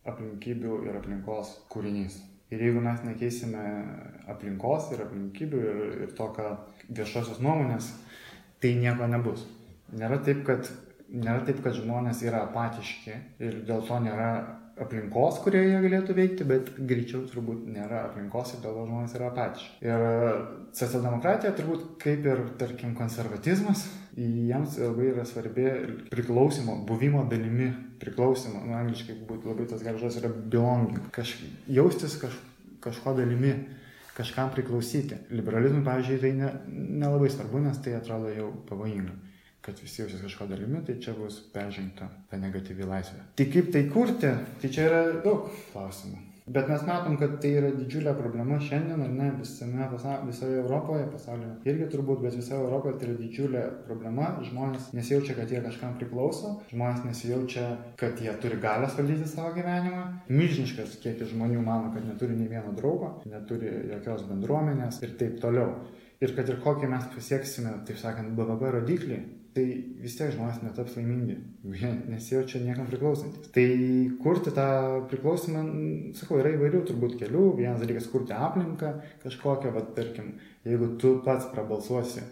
aplinkybių 0.04 0.85
ir 0.85 1.00
aplinkos 1.00 1.57
kūrinys. 1.72 2.20
Ir 2.54 2.62
jeigu 2.62 2.82
mes 2.84 3.00
nekeisime 3.02 3.62
aplinkos 4.30 4.92
ir 4.94 5.02
aplinkybių 5.04 5.62
ir, 5.70 5.84
ir 6.06 6.12
to, 6.14 6.28
ką 6.36 6.50
viešosios 6.94 7.40
nuomonės, 7.42 7.90
tai 8.62 8.74
nieko 8.78 9.08
nebus. 9.10 9.46
Nėra 9.94 10.20
taip, 10.24 10.44
kad, 10.46 10.68
nėra 11.10 11.40
taip, 11.48 11.62
kad 11.64 11.74
žmonės 11.76 12.22
yra 12.26 12.44
apatiški 12.46 13.16
ir 13.42 13.58
dėl 13.66 13.82
to 13.88 13.98
nėra 14.04 14.30
aplinkos, 14.80 15.38
kurioje 15.44 15.70
jie 15.70 15.80
galėtų 15.84 16.14
veikti, 16.16 16.46
bet 16.48 16.70
greičiau 16.78 17.22
turbūt 17.30 17.66
nėra 17.70 18.04
aplinkos 18.08 18.54
ir 18.54 18.62
dėl 18.64 18.74
to 18.74 18.87
žmonės 18.88 19.14
yra 19.18 19.28
apatiški. 19.30 19.76
Ir 19.87 20.06
socialdemokratija 20.74 21.52
turbūt 21.58 21.84
kaip 22.02 22.26
ir, 22.26 22.42
tarkim, 22.60 22.96
konservatizmas, 22.98 23.84
jiems 24.18 24.78
labai 24.82 25.12
yra 25.12 25.26
svarbi 25.28 25.68
priklausimo, 26.10 26.80
buvimo 26.88 27.22
dalimi 27.30 27.70
priklausimo, 28.02 28.64
nu, 28.66 28.74
angliškai 28.80 29.20
būtų 29.28 29.52
labai 29.52 29.68
tas 29.70 29.84
geras 29.87 30.02
žodis 30.02 30.20
yra 30.22 30.32
belonging, 30.34 31.06
kaž, 31.14 31.37
jaustis 31.70 32.18
kaž, 32.22 32.34
kažko 32.84 33.14
dalimi, 33.18 33.54
kažkam 34.14 34.50
priklausyti. 34.54 35.22
Liberalizmui, 35.34 35.87
pavyzdžiui, 35.87 36.18
tai 36.22 36.34
ne, 36.38 36.50
nelabai 37.04 37.30
svarbu, 37.30 37.62
nes 37.62 37.78
tai 37.82 37.94
atrodo 38.00 38.34
jau 38.34 38.50
pavojinga 38.68 39.14
kad 39.64 39.81
visi 39.81 40.03
jausis 40.03 40.20
kažko 40.20 40.46
dalimi, 40.50 40.83
tai 40.85 40.98
čia 41.00 41.16
bus 41.16 41.40
peržengta 41.55 42.11
ta 42.31 42.40
negatyvi 42.40 42.85
laisvė. 42.88 43.24
Tai 43.38 43.48
kaip 43.57 43.72
tai 43.72 43.85
kurti, 43.90 44.37
tai 44.61 44.70
čia 44.70 44.87
yra 44.90 45.03
daug 45.24 45.48
klausimų. 45.72 46.20
Bet 46.46 46.66
mes 46.68 46.83
matom, 46.85 47.14
kad 47.16 47.38
tai 47.40 47.55
yra 47.57 47.70
didžiulė 47.72 48.12
problema 48.18 48.59
šiandien, 48.61 49.00
ar 49.00 49.12
ne, 49.16 49.31
visame 49.38 49.87
visoje 50.27 50.59
Europoje, 50.61 51.07
pasaulyje 51.09 51.70
irgi 51.72 51.87
turbūt, 51.94 52.18
bet 52.20 52.35
visoje 52.37 52.59
Europoje 52.61 52.98
tai 53.00 53.07
yra 53.07 53.14
didžiulė 53.16 53.62
problema. 53.87 54.27
Žmonės 54.44 54.90
nesijaučia, 54.92 55.38
kad 55.38 55.55
jie 55.55 55.62
kažkam 55.64 55.94
priklauso, 55.96 56.50
žmonės 56.68 57.07
nesijaučia, 57.07 57.64
kad 57.96 58.20
jie 58.20 58.35
turi 58.42 58.59
galios 58.61 58.92
valdyti 58.98 59.31
savo 59.31 59.55
gyvenimą. 59.57 60.03
Milžiniškas 60.29 60.98
kiekis 61.07 61.33
žmonių 61.33 61.64
mano, 61.64 61.94
kad 61.94 62.05
neturi 62.05 62.37
nei 62.37 62.50
vieno 62.53 62.77
draugo, 62.77 63.14
neturi 63.24 63.72
jokios 63.94 64.27
bendruomenės 64.29 65.00
ir 65.00 65.16
taip 65.22 65.40
toliau. 65.40 65.79
Ir 66.20 66.37
kad 66.37 66.53
ir 66.53 66.61
kokį 66.61 66.92
mes 66.92 67.09
pasieksime, 67.16 67.72
taip 67.88 67.96
sakant, 68.05 68.37
BVP 68.37 68.77
rodiklį, 68.77 69.18
tai 69.54 69.64
vis 70.02 70.16
tiek 70.18 70.32
žmonės 70.34 70.62
netaps 70.64 70.96
laimingi, 70.98 71.36
jie 71.78 71.90
nesijaučia 72.10 72.62
niekam 72.64 72.88
priklausantis. 72.90 73.52
Tai 73.54 73.66
kurti 74.22 74.52
tą 74.54 74.66
priklausymą, 75.10 75.62
sakau, 76.18 76.40
yra 76.42 76.54
įvairių 76.56 76.82
turbūt 76.88 77.14
kelių. 77.20 77.44
Vienas 77.60 77.82
dalykas- 77.82 78.10
kurti 78.12 78.34
aplinką 78.34 78.96
kažkokią, 79.22 79.72
va, 79.76 79.84
tarkim, 79.96 80.34
jeigu 80.66 80.96
tu 80.98 81.20
pats 81.24 81.46
prabalsuosi 81.54 82.24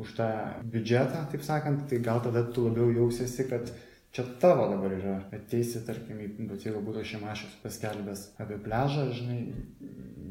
už 0.00 0.16
tą 0.16 0.30
biudžetą, 0.72 1.26
taip 1.30 1.44
sakant, 1.44 1.86
tai 1.88 1.98
gal 1.98 2.20
tada 2.24 2.42
tu 2.44 2.64
labiau 2.68 2.88
jausiesi, 2.96 3.48
kad 3.48 3.70
čia 4.12 4.24
tavo 4.40 4.68
dabar 4.72 4.94
yra. 4.96 5.16
Ateisi, 5.36 5.84
tarkim, 5.86 6.16
bet 6.48 6.64
jeigu 6.64 6.80
būtų 6.86 7.04
šimašius 7.04 7.60
paskelbęs 7.62 8.26
apie 8.40 8.56
pležą, 8.64 9.10
žinai, 9.12 9.40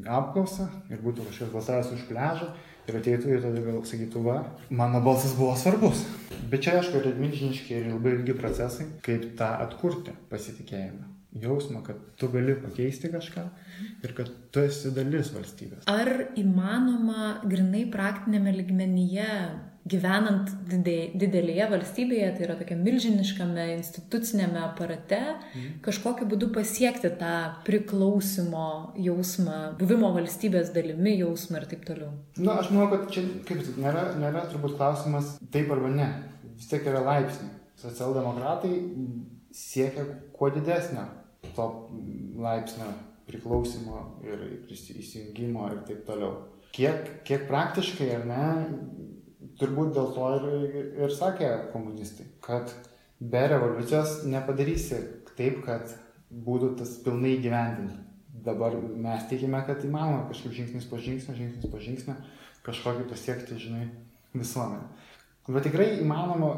apklausą 0.08 0.68
ir 0.90 1.00
būtų 1.04 1.28
kažkas 1.28 1.52
balsavęs 1.54 1.94
už 1.96 2.08
pležą, 2.08 2.50
ir 2.90 2.98
ateitų 3.00 3.34
ir 3.34 3.44
tada 3.44 3.62
gal 3.64 3.78
sakytų, 3.86 4.24
va, 4.24 4.40
mano 4.72 5.00
balsas 5.04 5.36
buvo 5.38 5.54
svarbus. 5.58 6.02
Bet 6.50 6.64
čia, 6.66 6.78
aišku, 6.80 7.00
yra 7.00 7.14
milžiniški 7.18 7.76
ir 7.76 7.88
labai 7.92 8.16
ilgi 8.18 8.36
procesai, 8.38 8.88
kaip 9.06 9.32
tą 9.38 9.52
atkurti 9.66 10.14
pasitikėjimą. 10.32 11.08
Jausmą, 11.40 11.84
kad 11.86 11.98
tu 12.18 12.26
gali 12.32 12.56
pakeisti 12.58 13.06
kažką 13.12 13.44
ir 14.02 14.14
kad 14.16 14.32
tu 14.50 14.64
esi 14.66 14.90
dalis 14.94 15.30
valstybės. 15.30 15.86
Ar 15.90 16.10
įmanoma 16.40 17.36
grinai 17.46 17.84
praktinėme 17.92 18.56
ligmenyje 18.56 19.28
gyvenant 19.88 20.50
didelėje 20.68 21.66
valstybėje, 21.70 22.28
tai 22.36 22.44
yra 22.44 22.56
tokia 22.58 22.76
milžiniškame 22.76 23.64
institucinėme 23.78 24.60
aparate, 24.62 25.20
mhm. 25.32 25.78
kažkokiu 25.86 26.28
būdu 26.30 26.50
pasiekti 26.54 27.12
tą 27.20 27.34
priklausimo 27.66 28.66
jausmą, 29.00 29.60
buvimo 29.80 30.12
valstybės 30.16 30.74
dalimi 30.76 31.16
jausmą 31.18 31.62
ir 31.62 31.68
taip 31.72 31.86
toliau. 31.88 32.12
Na, 32.36 32.58
aš 32.60 32.72
manau, 32.74 32.90
kad 32.92 33.08
čia, 33.14 33.24
kaip 33.48 33.64
sakyt, 33.64 33.80
nėra, 33.80 34.04
nėra 34.20 34.44
turbūt 34.52 34.76
klausimas 34.76 35.38
taip 35.54 35.72
arba 35.72 35.92
ne. 35.94 36.10
Vis 36.58 36.68
tiek 36.68 36.84
yra 36.86 37.00
laipsniai. 37.06 37.56
Socialdemokratai 37.80 38.74
siekia 39.56 40.04
kuo 40.36 40.50
didesnio 40.52 41.06
to 41.56 41.66
laipsnio 42.36 42.90
priklausimo 43.30 44.02
ir 44.26 44.42
įsijungimo 44.68 45.70
ir 45.72 45.84
taip 45.88 46.04
toliau. 46.08 46.34
Kiek, 46.74 47.22
kiek 47.26 47.48
praktiškai 47.48 48.08
ar 48.14 48.26
ne, 48.28 48.44
turbūt 49.60 49.94
dėl 49.96 50.12
to 50.16 50.28
ir, 50.36 50.92
ir 51.04 51.14
sakė 51.14 51.50
komunistai, 51.74 52.26
kad 52.44 52.72
be 53.20 53.42
revoliucijos 53.52 54.22
nepadarysi 54.28 55.00
taip, 55.36 55.62
kad 55.66 55.92
būtų 56.30 56.74
tas 56.80 56.96
pilnai 57.04 57.36
gyvendinti. 57.42 57.98
Dabar 58.40 58.72
mes 58.74 59.26
tikime, 59.28 59.60
kad 59.66 59.82
įmanoma 59.84 60.24
kažkaip 60.30 60.54
žingsnis 60.56 60.86
po 60.88 60.96
žingsnio, 61.02 61.34
žingsnis 61.36 61.68
po 61.68 61.80
žingsnio 61.82 62.14
kažkokį 62.64 63.08
pasiekti, 63.10 63.58
žinai, 63.60 63.88
visuomenę. 64.32 64.86
Bet 65.50 65.64
tikrai 65.66 65.88
įmanoma 66.00 66.50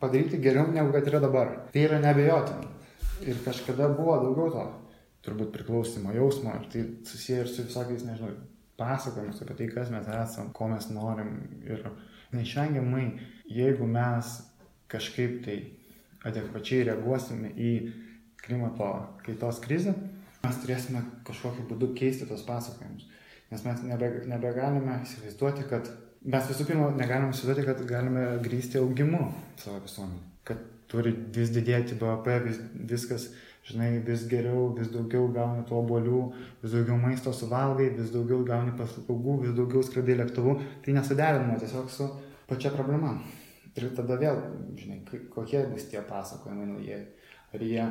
padaryti 0.00 0.40
geriau 0.42 0.70
negu 0.72 0.94
kad 0.94 1.06
yra 1.10 1.20
dabar. 1.22 1.52
Tai 1.74 1.82
yra 1.84 1.98
nebejotina. 2.02 2.70
Ir 3.28 3.42
kažkada 3.44 3.90
buvo 3.92 4.16
daugiau 4.22 4.52
to, 4.54 4.62
turbūt 5.26 5.52
priklausimo 5.52 6.14
jausmo, 6.16 6.54
ir 6.56 6.68
tai 6.72 6.84
susiję 7.04 7.42
ir 7.42 7.50
su 7.50 7.66
visokiais, 7.66 8.06
nežinau, 8.08 8.32
pasakojimus 8.80 9.42
apie 9.44 9.58
tai, 9.58 9.68
kas 9.74 9.90
mes 9.92 10.08
esame, 10.08 10.54
ko 10.56 10.70
mes 10.72 10.88
norim. 10.94 11.34
Ir 11.68 11.84
Neišvengiamai, 12.34 13.06
jeigu 13.50 13.86
mes 13.90 14.36
kažkaip 14.90 15.40
tai 15.44 15.58
adekvačiai 16.26 16.86
reaguosime 16.90 17.50
į 17.56 17.72
klimato 18.40 18.90
kaitos 19.24 19.60
krizę, 19.64 19.94
mes 20.44 20.60
turėsime 20.62 21.02
kažkokiu 21.26 21.66
būdu 21.70 21.92
keisti 21.98 22.28
tos 22.28 22.44
pasakojimus. 22.46 23.08
Nes 23.50 23.64
mes 23.66 23.82
nebe, 23.82 24.10
nebegalime 24.30 25.00
įsivaizduoti, 25.04 25.66
kad 25.70 25.90
mes 26.22 26.50
visų 26.52 26.68
pirma 26.68 26.90
negalime 26.94 27.34
įsivaizduoti, 27.34 27.66
kad 27.66 27.82
galime 27.88 28.26
grįsti 28.44 28.78
augimu 28.80 29.24
savo 29.60 29.80
visuomenį. 29.84 30.22
Kad 30.46 30.62
turi 30.90 31.12
vis 31.34 31.50
didėti 31.54 31.98
BVP, 31.98 32.36
vis, 32.46 32.60
viskas, 32.92 33.28
žinai, 33.70 33.90
vis 34.06 34.26
geriau, 34.30 34.70
vis 34.76 34.90
daugiau 34.92 35.28
gauni 35.34 35.64
tų 35.68 35.76
obolių, 35.80 36.22
vis 36.62 36.74
daugiau 36.74 36.98
maisto 37.00 37.32
suvalgai, 37.34 37.90
vis 37.96 38.12
daugiau 38.14 38.42
gauni 38.46 38.74
paslaugų, 38.78 39.36
vis 39.44 39.54
daugiau 39.56 39.82
skridai 39.86 40.18
lėktuvų. 40.20 40.56
Tai 40.84 40.96
nesuderinama 40.96 41.58
tiesiog 41.62 41.90
su 41.94 42.08
pačia 42.50 42.72
problema. 42.74 43.16
Ir 43.78 43.90
tada 43.96 44.16
vėl, 44.18 44.38
žinai, 44.78 45.00
kokie 45.30 45.62
bus 45.70 45.86
tie 45.90 46.02
pasakojimai 46.06 46.66
naujieji. 46.72 47.04
Ar 47.54 47.66
jie, 47.66 47.84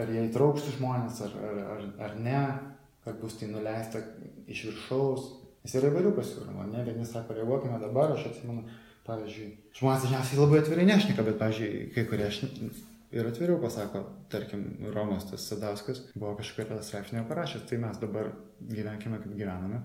ar 0.00 0.12
jie 0.12 0.26
įtraukštų 0.28 0.76
žmonės, 0.78 1.20
ar, 1.26 1.36
ar, 1.48 1.60
ar, 1.74 1.84
ar 2.08 2.16
ne, 2.20 2.44
kad 3.04 3.18
bus 3.20 3.36
tai 3.40 3.50
nuleista 3.52 4.00
iš 4.50 4.66
viršaus. 4.70 5.28
Nes 5.62 5.74
yra 5.78 5.92
įvairių 5.92 6.14
pasiūlymų, 6.16 6.70
ne, 6.72 6.86
vieni 6.88 7.04
sako, 7.06 7.36
reaguokime 7.36 7.78
dabar, 7.78 8.16
aš 8.16 8.32
atsimenu, 8.32 8.64
pavyzdžiui, 9.06 9.52
žmonės 9.78 10.08
dažniausiai 10.08 10.40
labai 10.40 10.62
atvirai 10.62 10.88
nešnika, 10.88 11.26
bet, 11.26 11.38
pavyzdžiui, 11.38 11.84
kai 11.94 12.06
kurie 12.10 12.30
ir 13.12 13.28
atviriau 13.28 13.58
pasako, 13.62 14.04
tarkim, 14.32 14.64
Romas 14.94 15.28
tas 15.30 15.44
Sadauskas 15.48 16.04
buvo 16.14 16.34
kažkokią 16.40 16.80
straipsnį 16.82 17.26
parašęs, 17.28 17.68
tai 17.68 17.80
mes 17.82 18.00
dabar 18.02 18.32
gyvenkime 18.60 19.20
kaip 19.22 19.36
gyvename 19.36 19.82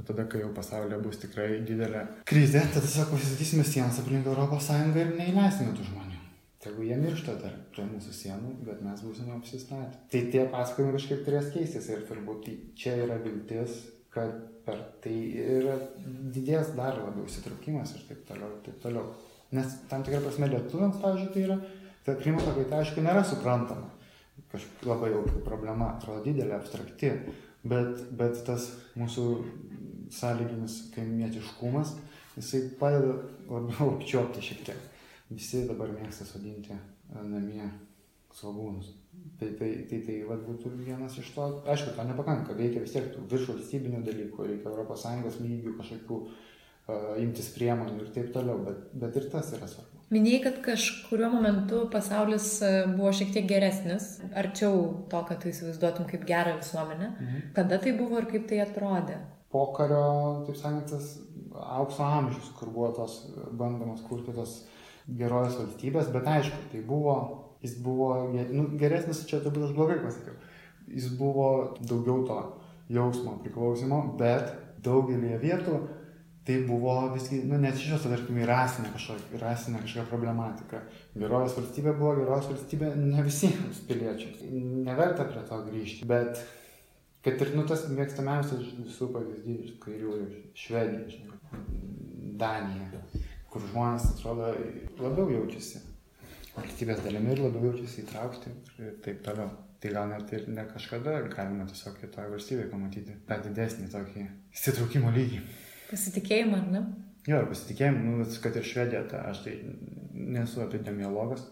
O 0.00 0.02
tada, 0.02 0.24
kai 0.24 0.40
jau 0.40 0.48
pasaulyje 0.56 0.98
bus 1.04 1.18
tikrai 1.20 1.48
didelė 1.68 2.00
krizė, 2.28 2.62
tada 2.72 2.86
tiesiog 2.86 3.10
pasistatysime 3.12 3.64
sienas 3.68 4.00
aplink 4.00 4.26
Europos 4.26 4.64
Sąjungą 4.70 5.02
ir 5.02 5.10
neįleisime 5.18 5.74
tų 5.76 5.84
žmonių. 5.90 6.20
Tegu 6.62 6.86
jie 6.86 6.96
miršta 6.96 7.34
dar 7.42 7.58
prie 7.74 7.84
mūsų 7.90 8.14
sienų, 8.16 8.52
bet 8.66 8.80
mes 8.86 9.02
būsime 9.04 9.34
apsistatę. 9.36 10.00
Tai 10.14 10.22
tie 10.32 10.46
pasakojimai 10.54 10.94
kažkaip 10.96 11.24
turės 11.26 11.50
keistis 11.52 11.90
ir 11.90 12.06
turbūt 12.08 12.40
tai 12.46 12.54
čia 12.78 12.96
yra 13.04 13.18
viltis, 13.22 13.76
kad 14.14 14.32
per 14.64 14.80
tai 15.04 15.16
yra 15.58 15.76
didės 16.34 16.72
dar 16.78 16.96
labiau 17.02 17.26
įsitraukimas 17.28 17.92
ir 17.96 18.06
taip 18.08 18.24
toliau, 18.30 18.50
ir 18.56 18.64
taip 18.68 18.82
toliau. 18.86 19.12
Nes 19.52 19.74
tam 19.90 20.06
tikrą 20.06 20.22
prasme 20.24 20.48
lietuviams, 20.48 21.02
pavyzdžiui, 21.02 21.32
tai 21.34 21.46
yra, 21.50 21.58
ta 22.06 22.16
klimato 22.18 22.54
kaita, 22.56 22.80
aišku, 22.82 23.04
nėra 23.04 23.24
suprantama. 23.26 23.90
Kažkaip 24.52 24.86
labai 24.88 25.12
jau 25.12 25.22
problema, 25.46 25.92
atrodo 25.96 26.24
didelė, 26.26 26.56
abstrakti, 26.56 27.12
bet, 27.64 28.02
bet 28.18 28.40
tas 28.46 28.68
mūsų 28.98 29.26
sąlyginis 30.12 30.78
kaimietiškumas, 30.96 31.94
jisai 32.36 32.64
padeda 32.80 33.14
labiau 33.48 33.94
apčiopti 33.94 34.44
šiek 34.44 34.66
tiek. 34.68 34.90
Visi 35.32 35.64
dabar 35.68 35.92
mėgsta 35.94 36.26
sodinti 36.28 36.76
namie 37.12 37.64
svagūnus. 38.36 38.92
Tai 39.38 39.48
tai, 39.58 39.70
tai, 39.88 39.98
tai 40.06 40.18
va, 40.28 40.36
būtų 40.40 40.72
vienas 40.78 41.16
iš 41.20 41.32
to, 41.34 41.46
aišku, 41.68 41.92
to 41.96 42.04
nepakanka, 42.08 42.56
reikia 42.56 42.82
vis 42.84 42.94
tiek 42.94 43.10
tų 43.12 43.24
virš 43.30 43.50
valstybinių 43.52 44.00
dalykų, 44.06 44.46
reikia 44.48 44.72
ES 45.28 45.38
lygių 45.42 45.74
kažkokių 45.78 46.18
uh, 46.20 47.12
imtis 47.20 47.52
priemonių 47.56 47.98
ir 48.00 48.12
taip 48.16 48.32
toliau, 48.34 48.62
bet, 48.66 48.86
bet 49.04 49.18
ir 49.20 49.28
tas 49.32 49.52
yra 49.56 49.68
svarbu. 49.68 50.01
Minėjai, 50.12 50.40
kad 50.44 50.58
kažkurio 50.66 51.30
momentu 51.32 51.86
pasaulis 51.92 52.58
buvo 52.92 53.12
šiek 53.16 53.30
tiek 53.32 53.46
geresnis, 53.48 54.18
arčiau 54.36 55.06
to, 55.08 55.22
kad 55.28 55.40
tu 55.40 55.48
įsivaizduotum 55.48 56.08
kaip 56.10 56.26
gerą 56.28 56.58
visuomenę. 56.58 57.12
Mhm. 57.14 57.46
Kada 57.56 57.78
tai 57.80 57.94
buvo 57.96 58.20
ir 58.20 58.28
kaip 58.28 58.44
tai 58.50 58.60
atrodė? 58.66 59.16
Pokario, 59.52 60.02
taip 60.46 60.58
sakant, 60.60 60.92
tas 60.92 61.16
aukso 61.78 62.04
amžius, 62.04 62.52
kur 62.58 62.70
buvo 62.72 62.92
tos 62.96 63.22
bandomos 63.56 64.04
kurti 64.08 64.36
tos 64.36 64.62
gerovės 65.08 65.56
valstybės, 65.60 66.12
bet 66.12 66.28
aišku, 66.28 66.60
tai 66.72 66.84
buvo 66.86 67.16
jis 67.62 67.78
buvo, 67.82 68.28
nu, 68.50 68.66
geresnis, 68.78 69.22
čia 69.28 69.40
turbūt 69.42 69.68
aš 69.68 69.74
blogai 69.76 70.00
pasakiau, 70.02 70.34
jis 70.90 71.12
buvo 71.18 71.48
daugiau 71.80 72.24
to 72.26 72.38
jausmo 72.92 73.36
priklausimo, 73.42 74.02
bet 74.18 74.50
daugelį 74.82 75.36
vietų 75.42 75.76
tai 76.46 76.56
buvo 76.66 76.94
visgi, 77.14 77.42
nu, 77.46 77.58
neatsižvelgta, 77.62 78.10
tarkim, 78.16 78.40
į 78.42 78.48
rasinę 78.50 78.90
kažkokią, 78.94 79.38
rasinę 79.42 79.82
kažkokią 79.84 80.08
problematiką. 80.10 80.80
Gerovės 81.22 81.54
valstybė 81.58 81.94
buvo 81.98 82.16
gerovės 82.18 82.50
valstybė 82.50 82.90
ne 82.98 83.22
visiems 83.26 83.84
piliečiams. 83.86 84.42
Neverta 84.88 85.28
prie 85.28 85.44
to 85.48 85.60
grįžti, 85.68 86.08
bet 86.10 86.42
kad 87.22 87.46
ir, 87.46 87.54
nu, 87.54 87.62
tas 87.68 87.86
mėgstamiausias 87.92 88.74
visų 88.80 89.12
pavyzdys, 89.14 89.76
kairiųjų, 89.84 90.26
Švedija, 90.58 91.06
žinai, 91.14 91.62
Danija, 92.42 93.04
kur 93.52 93.62
žmonės, 93.70 94.10
atrodo, 94.16 94.50
labiau 94.98 95.30
jaučiasi 95.30 95.84
valstybės 96.56 97.00
dalimi 97.04 97.32
ir 97.32 97.42
labiau 97.46 97.70
jaučiasi 97.70 98.02
įtraukti 98.02 98.52
ir 98.82 98.96
taip 99.04 99.22
toliau. 99.24 99.52
Tai 99.82 99.90
gal 99.90 100.10
net 100.12 100.30
ir 100.36 100.44
ne 100.52 100.62
kažkada 100.68 101.16
galima 101.32 101.64
tiesiog 101.66 101.96
kitoje 101.98 102.30
valstybėje 102.30 102.70
pamatyti 102.70 103.16
tą 103.26 103.38
didesnį 103.46 103.88
tokį 103.90 104.26
įsitraukimo 104.54 105.10
lygį. 105.14 105.40
Pasitikėjimą, 105.92 106.58
ar 106.58 106.68
ne? 106.72 106.82
Jo, 107.28 107.42
ir 107.42 107.48
pasitikėjimą, 107.50 108.02
nu, 108.02 108.26
kad 108.42 108.56
ir 108.58 108.66
Švedija, 108.66 109.04
ta, 109.10 109.26
aš 109.30 109.44
tai 109.44 109.58
nesu 110.16 110.62
epidemiologas, 110.64 111.44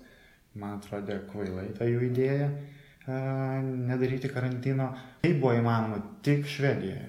man 0.59 0.79
atrodė 0.79 1.21
kvailai 1.29 1.69
ta 1.77 1.87
jų 1.87 2.07
idėja 2.09 2.49
a, 2.49 3.19
nedaryti 3.63 4.31
karantino. 4.33 4.89
Tai 5.23 5.33
buvo 5.37 5.53
įmanoma 5.59 6.01
tik 6.27 6.49
Švedijoje, 6.49 7.05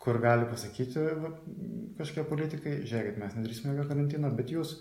kur 0.00 0.20
gali 0.22 0.46
pasakyti 0.48 1.08
va, 1.24 1.32
kažkokie 1.98 2.24
politikai, 2.30 2.76
žiūrėkit, 2.86 3.18
mes 3.20 3.36
nedarysime 3.36 3.74
jokio 3.74 3.90
karantino, 3.90 4.30
bet 4.38 4.54
jūs 4.54 4.76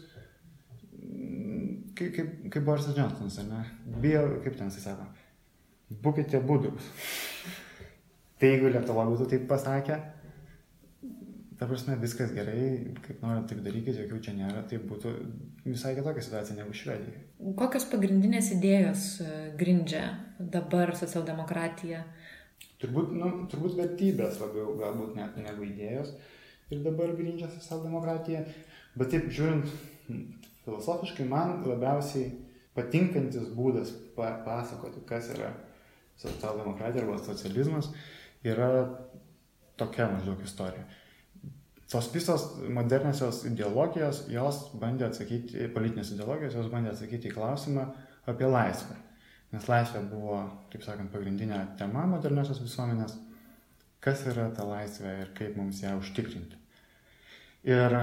kaip, 2.00 2.14
kaip, 2.16 2.30
kaip 2.54 2.64
Borisas 2.70 2.96
Johnsonas, 2.96 3.42
ar 3.42 3.50
ne? 3.50 3.66
Bijo, 4.00 4.24
kaip 4.46 4.56
ten 4.62 4.72
jisai 4.72 4.92
sako, 4.92 5.10
būkite 6.06 6.40
būdus. 6.46 6.94
tai 8.40 8.54
jeigu 8.54 8.72
Lietuva 8.72 9.10
būtų 9.10 9.28
taip 9.34 9.50
pasakę, 9.50 10.00
ta 11.60 11.68
prasme, 11.68 11.98
viskas 12.00 12.32
gerai, 12.36 12.96
kaip 13.04 13.22
norit, 13.24 13.50
taip 13.52 13.62
darykit, 13.66 13.98
jokių 14.00 14.20
čia 14.24 14.34
nėra, 14.38 14.64
tai 14.70 14.80
būtų 14.80 15.12
visai 15.66 15.92
kitokia 15.98 16.24
situacija 16.24 16.58
negu 16.58 16.76
Švedija. 16.76 17.24
Kokios 17.60 17.88
pagrindinės 17.92 18.54
idėjos 18.56 19.06
e, 19.24 19.30
grindžia 19.60 20.06
dabar 20.40 20.96
socialdemokratiją? 21.00 22.02
Turbūt, 22.80 23.12
nu, 23.20 23.32
turbūt 23.52 23.76
vertybės 23.76 24.40
labiau 24.40 24.78
galbūt 24.80 25.18
net 25.20 25.36
negu 25.40 25.68
idėjos 25.68 26.14
ir 26.72 26.84
dabar 26.86 27.12
grindžia 27.18 27.50
socialdemokratiją, 27.58 28.46
bet 28.96 29.12
taip 29.12 29.28
žiūrint 29.34 29.68
Filosofiškai 30.70 31.26
man 31.28 31.64
labiausiai 31.66 32.30
patinkantis 32.78 33.50
būdas 33.56 33.92
pasakoti, 34.16 35.02
kas 35.10 35.32
yra 35.36 35.52
socialdemokratija 36.20 37.04
arba 37.04 37.18
socializmas, 37.24 37.90
yra 38.46 38.70
tokia 39.80 40.10
maždaug 40.12 40.44
istorija. 40.46 40.86
Tos 41.90 42.12
visos 42.14 42.44
moderniosios 42.70 43.42
ideologijos, 43.50 44.24
jos 44.30 44.62
bandė 44.78 45.08
atsakyti, 45.08 45.72
politinės 45.74 46.14
ideologijos, 46.14 46.58
jos 46.60 46.70
bandė 46.70 46.92
atsakyti 46.94 47.32
į 47.32 47.34
klausimą 47.34 47.88
apie 48.30 48.46
laisvę. 48.46 48.98
Nes 49.50 49.66
laisvė 49.66 50.04
buvo, 50.12 50.44
taip 50.70 50.86
sakant, 50.86 51.10
pagrindinė 51.10 51.64
tema 51.80 52.06
moderniosios 52.12 52.62
visuomenės. 52.62 53.16
Kas 54.06 54.22
yra 54.30 54.46
ta 54.56 54.68
laisvė 54.70 55.16
ir 55.24 55.32
kaip 55.38 55.58
mums 55.58 55.82
ją 55.82 55.96
užtikrinti. 55.98 56.60
Ir 57.68 57.98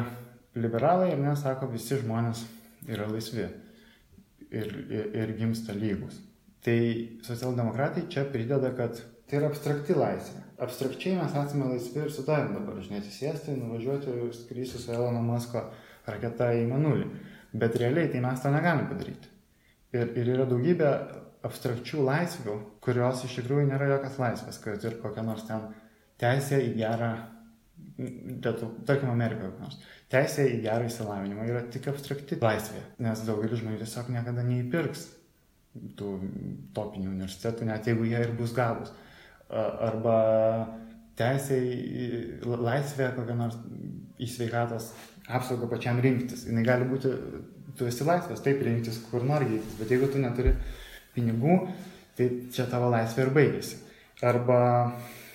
liberalai, 0.59 1.13
ar 1.15 1.23
ne, 1.23 1.37
sako, 1.39 1.71
visi 1.71 2.01
žmonės 2.03 2.43
yra 2.91 3.07
laisvi 3.09 3.47
ir, 3.47 4.75
ir, 4.91 5.13
ir 5.15 5.37
gimsta 5.39 5.77
lygus. 5.77 6.19
Tai 6.67 6.79
socialdemokratai 7.23 8.09
čia 8.11 8.27
prideda, 8.33 8.73
kad 8.75 8.99
tai 9.27 9.41
yra 9.41 9.51
abstrakti 9.51 9.97
laisvė. 9.97 10.43
Abstrakčiai 10.67 11.19
mes 11.19 11.35
esame 11.37 11.69
laisvi 11.73 12.05
ir 12.05 12.13
su 12.15 12.25
tavim 12.27 12.55
dabar, 12.57 12.79
žinai, 12.85 13.03
atsisėsti, 13.03 13.57
nuvažiuoti 13.61 14.13
ir 14.13 14.33
skrysti 14.35 14.81
su 14.81 14.93
Elono 14.95 15.21
Masko 15.25 15.67
raketa 16.07 16.53
į 16.57 16.65
Manulį. 16.71 17.11
Bet 17.57 17.77
realiai 17.81 18.11
tai 18.13 18.23
mes 18.25 18.41
to 18.43 18.53
negalim 18.53 18.89
padaryti. 18.91 19.33
Ir, 19.97 20.13
ir 20.17 20.33
yra 20.37 20.47
daugybė 20.49 20.91
abstrakčių 21.47 22.05
laisvių, 22.07 22.57
kurios 22.85 23.23
iš 23.27 23.39
tikrųjų 23.41 23.69
nėra 23.69 23.91
jokios 23.93 24.19
laisvės, 24.23 24.61
kad 24.65 24.85
ir 24.85 24.99
kokia 25.03 25.25
nors 25.27 25.45
ten 25.49 25.69
teisė 26.21 26.63
į 26.65 26.73
gerą, 26.81 27.13
tarkim, 28.89 29.13
Amerikoje 29.13 29.53
nors 29.61 29.79
Teisė 30.13 30.45
į 30.47 30.61
gerą 30.63 30.87
įsilavinimą 30.87 31.45
yra 31.51 31.61
tik 31.75 31.89
abstrakti 31.91 32.39
laisvė, 32.39 32.79
nes 33.03 33.23
daugelis 33.27 33.59
žmonių 33.59 33.81
tiesiog 33.81 34.13
niekada 34.15 34.45
neįpirks 34.47 35.09
tų 35.99 36.13
topinių 36.77 37.11
universitetų, 37.11 37.67
net 37.67 37.89
jeigu 37.91 38.07
jie 38.07 38.21
ir 38.23 38.31
bus 38.39 38.55
gabus. 38.55 38.93
Arba 39.51 40.17
teisė 41.17 41.59
į 41.63 42.07
laisvę 42.51 43.13
kokią 43.17 43.37
nors 43.39 43.59
į 44.19 44.29
sveikatos 44.31 44.91
apsaugą 45.27 45.69
pačiam 45.71 46.01
rinktis. 46.03 46.47
Jis 46.49 46.67
gali 46.67 46.89
būti, 46.91 47.13
tu 47.79 47.87
esi 47.89 48.07
laisvas, 48.07 48.43
taip 48.45 48.63
rinktis, 48.65 48.99
kur 49.11 49.25
nori 49.27 49.49
gydytis, 49.53 49.79
bet 49.81 49.95
jeigu 49.95 50.11
tu 50.13 50.23
neturi 50.23 50.53
pinigų, 51.15 51.61
tai 52.19 52.29
čia 52.53 52.67
tavo 52.71 52.91
laisvė 52.93 53.27
ir 53.27 53.33
baigėsi. 53.37 53.81
Arba 54.27 54.59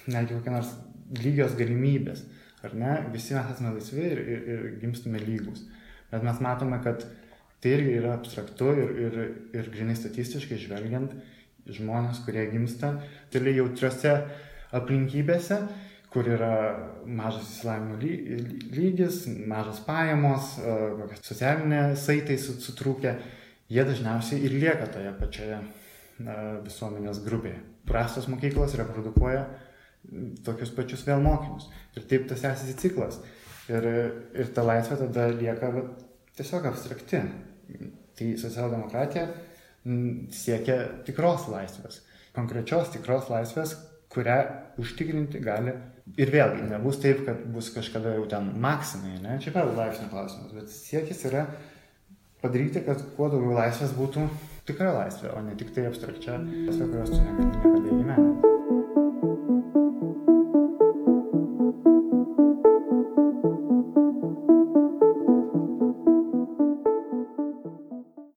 netgi 0.10 0.38
kokia 0.38 0.56
nors 0.58 0.76
lygios 1.22 1.56
galimybės 1.58 2.24
ar 2.64 2.76
ne, 2.78 2.94
visi 3.14 3.34
mes 3.34 3.50
esame 3.54 3.74
laisvi 3.76 4.06
ir, 4.06 4.22
ir, 4.22 4.42
ir 4.54 4.66
gimstame 4.82 5.22
lygus. 5.22 5.64
Bet 6.12 6.26
mes 6.26 6.42
matome, 6.44 6.78
kad 6.84 7.06
tai 7.62 7.76
irgi 7.78 7.96
yra 8.00 8.16
abstraktu 8.18 8.74
ir, 8.84 8.92
ir, 9.06 9.20
ir 9.58 9.70
grinai 9.74 9.96
statistiškai 9.98 10.60
žvelgiant, 10.62 11.16
žmonės, 11.70 12.24
kurie 12.26 12.48
gimsta, 12.52 12.96
tai 13.32 13.54
jautriose 13.54 14.16
aplinkybėse, 14.76 15.60
kur 16.12 16.28
yra 16.28 16.54
mažas 17.08 17.48
įsilavinimo 17.54 17.98
lygis, 18.76 19.24
mažas 19.48 19.80
pajamos, 19.86 20.58
kokie 20.60 21.20
socialiniai 21.24 21.96
saitai 22.00 22.38
sutrūkę, 22.42 23.16
jie 23.72 23.86
dažniausiai 23.88 24.42
ir 24.44 24.58
lieka 24.60 24.90
toje 24.92 25.14
pačioje 25.20 25.62
visuomenės 26.66 27.22
grupėje. 27.26 27.62
Prastos 27.88 28.28
mokyklos 28.30 28.76
reprodukuoja 28.80 29.46
tokius 30.46 30.74
pačius 30.76 31.06
vėl 31.08 31.22
mokinius. 31.24 31.70
Ir 31.96 32.06
taip 32.10 32.28
tas 32.30 32.44
esasi 32.44 32.76
ciklas. 32.80 33.22
Ir, 33.72 33.88
ir 34.36 34.52
ta 34.56 34.66
laisvė 34.66 34.98
tada 35.06 35.30
lieka 35.32 35.70
va, 35.74 35.86
tiesiog 36.38 36.68
abstrakti. 36.72 37.22
Tai 38.18 38.30
socialdemokratija 38.38 39.28
siekia 39.86 40.78
tikros 41.08 41.48
laisvės. 41.52 42.02
Konkrečios 42.36 42.92
tikros 42.94 43.30
laisvės, 43.32 43.76
kurią 44.12 44.38
užtikrinti 44.82 45.42
gali. 45.44 45.74
Ir 46.20 46.32
vėlgi, 46.34 46.66
nebus 46.68 47.00
taip, 47.02 47.24
kad 47.28 47.44
bus 47.54 47.70
kažkada 47.74 48.16
jau 48.18 48.26
ten 48.30 48.52
maksimai, 48.62 49.18
ne? 49.24 49.38
Čia 49.44 49.54
vėl 49.56 49.74
laipsnio 49.78 50.10
klausimas, 50.12 50.52
bet 50.56 50.72
siekis 50.74 51.26
yra 51.30 51.46
padaryti, 52.44 52.84
kad 52.88 53.04
kuo 53.16 53.30
daugiau 53.32 53.56
laisvės 53.60 53.96
būtų 53.98 54.28
tikra 54.68 54.94
laisvė, 54.98 55.34
o 55.36 55.44
ne 55.46 55.58
tik 55.60 55.74
tai 55.76 55.88
abstrakčia 55.90 56.40
laisvė, 56.42 56.88
kurios 56.88 57.14
tu 57.14 57.22
negali 57.22 57.52
niekada 57.52 57.84
įgyvendinti. 57.84 58.51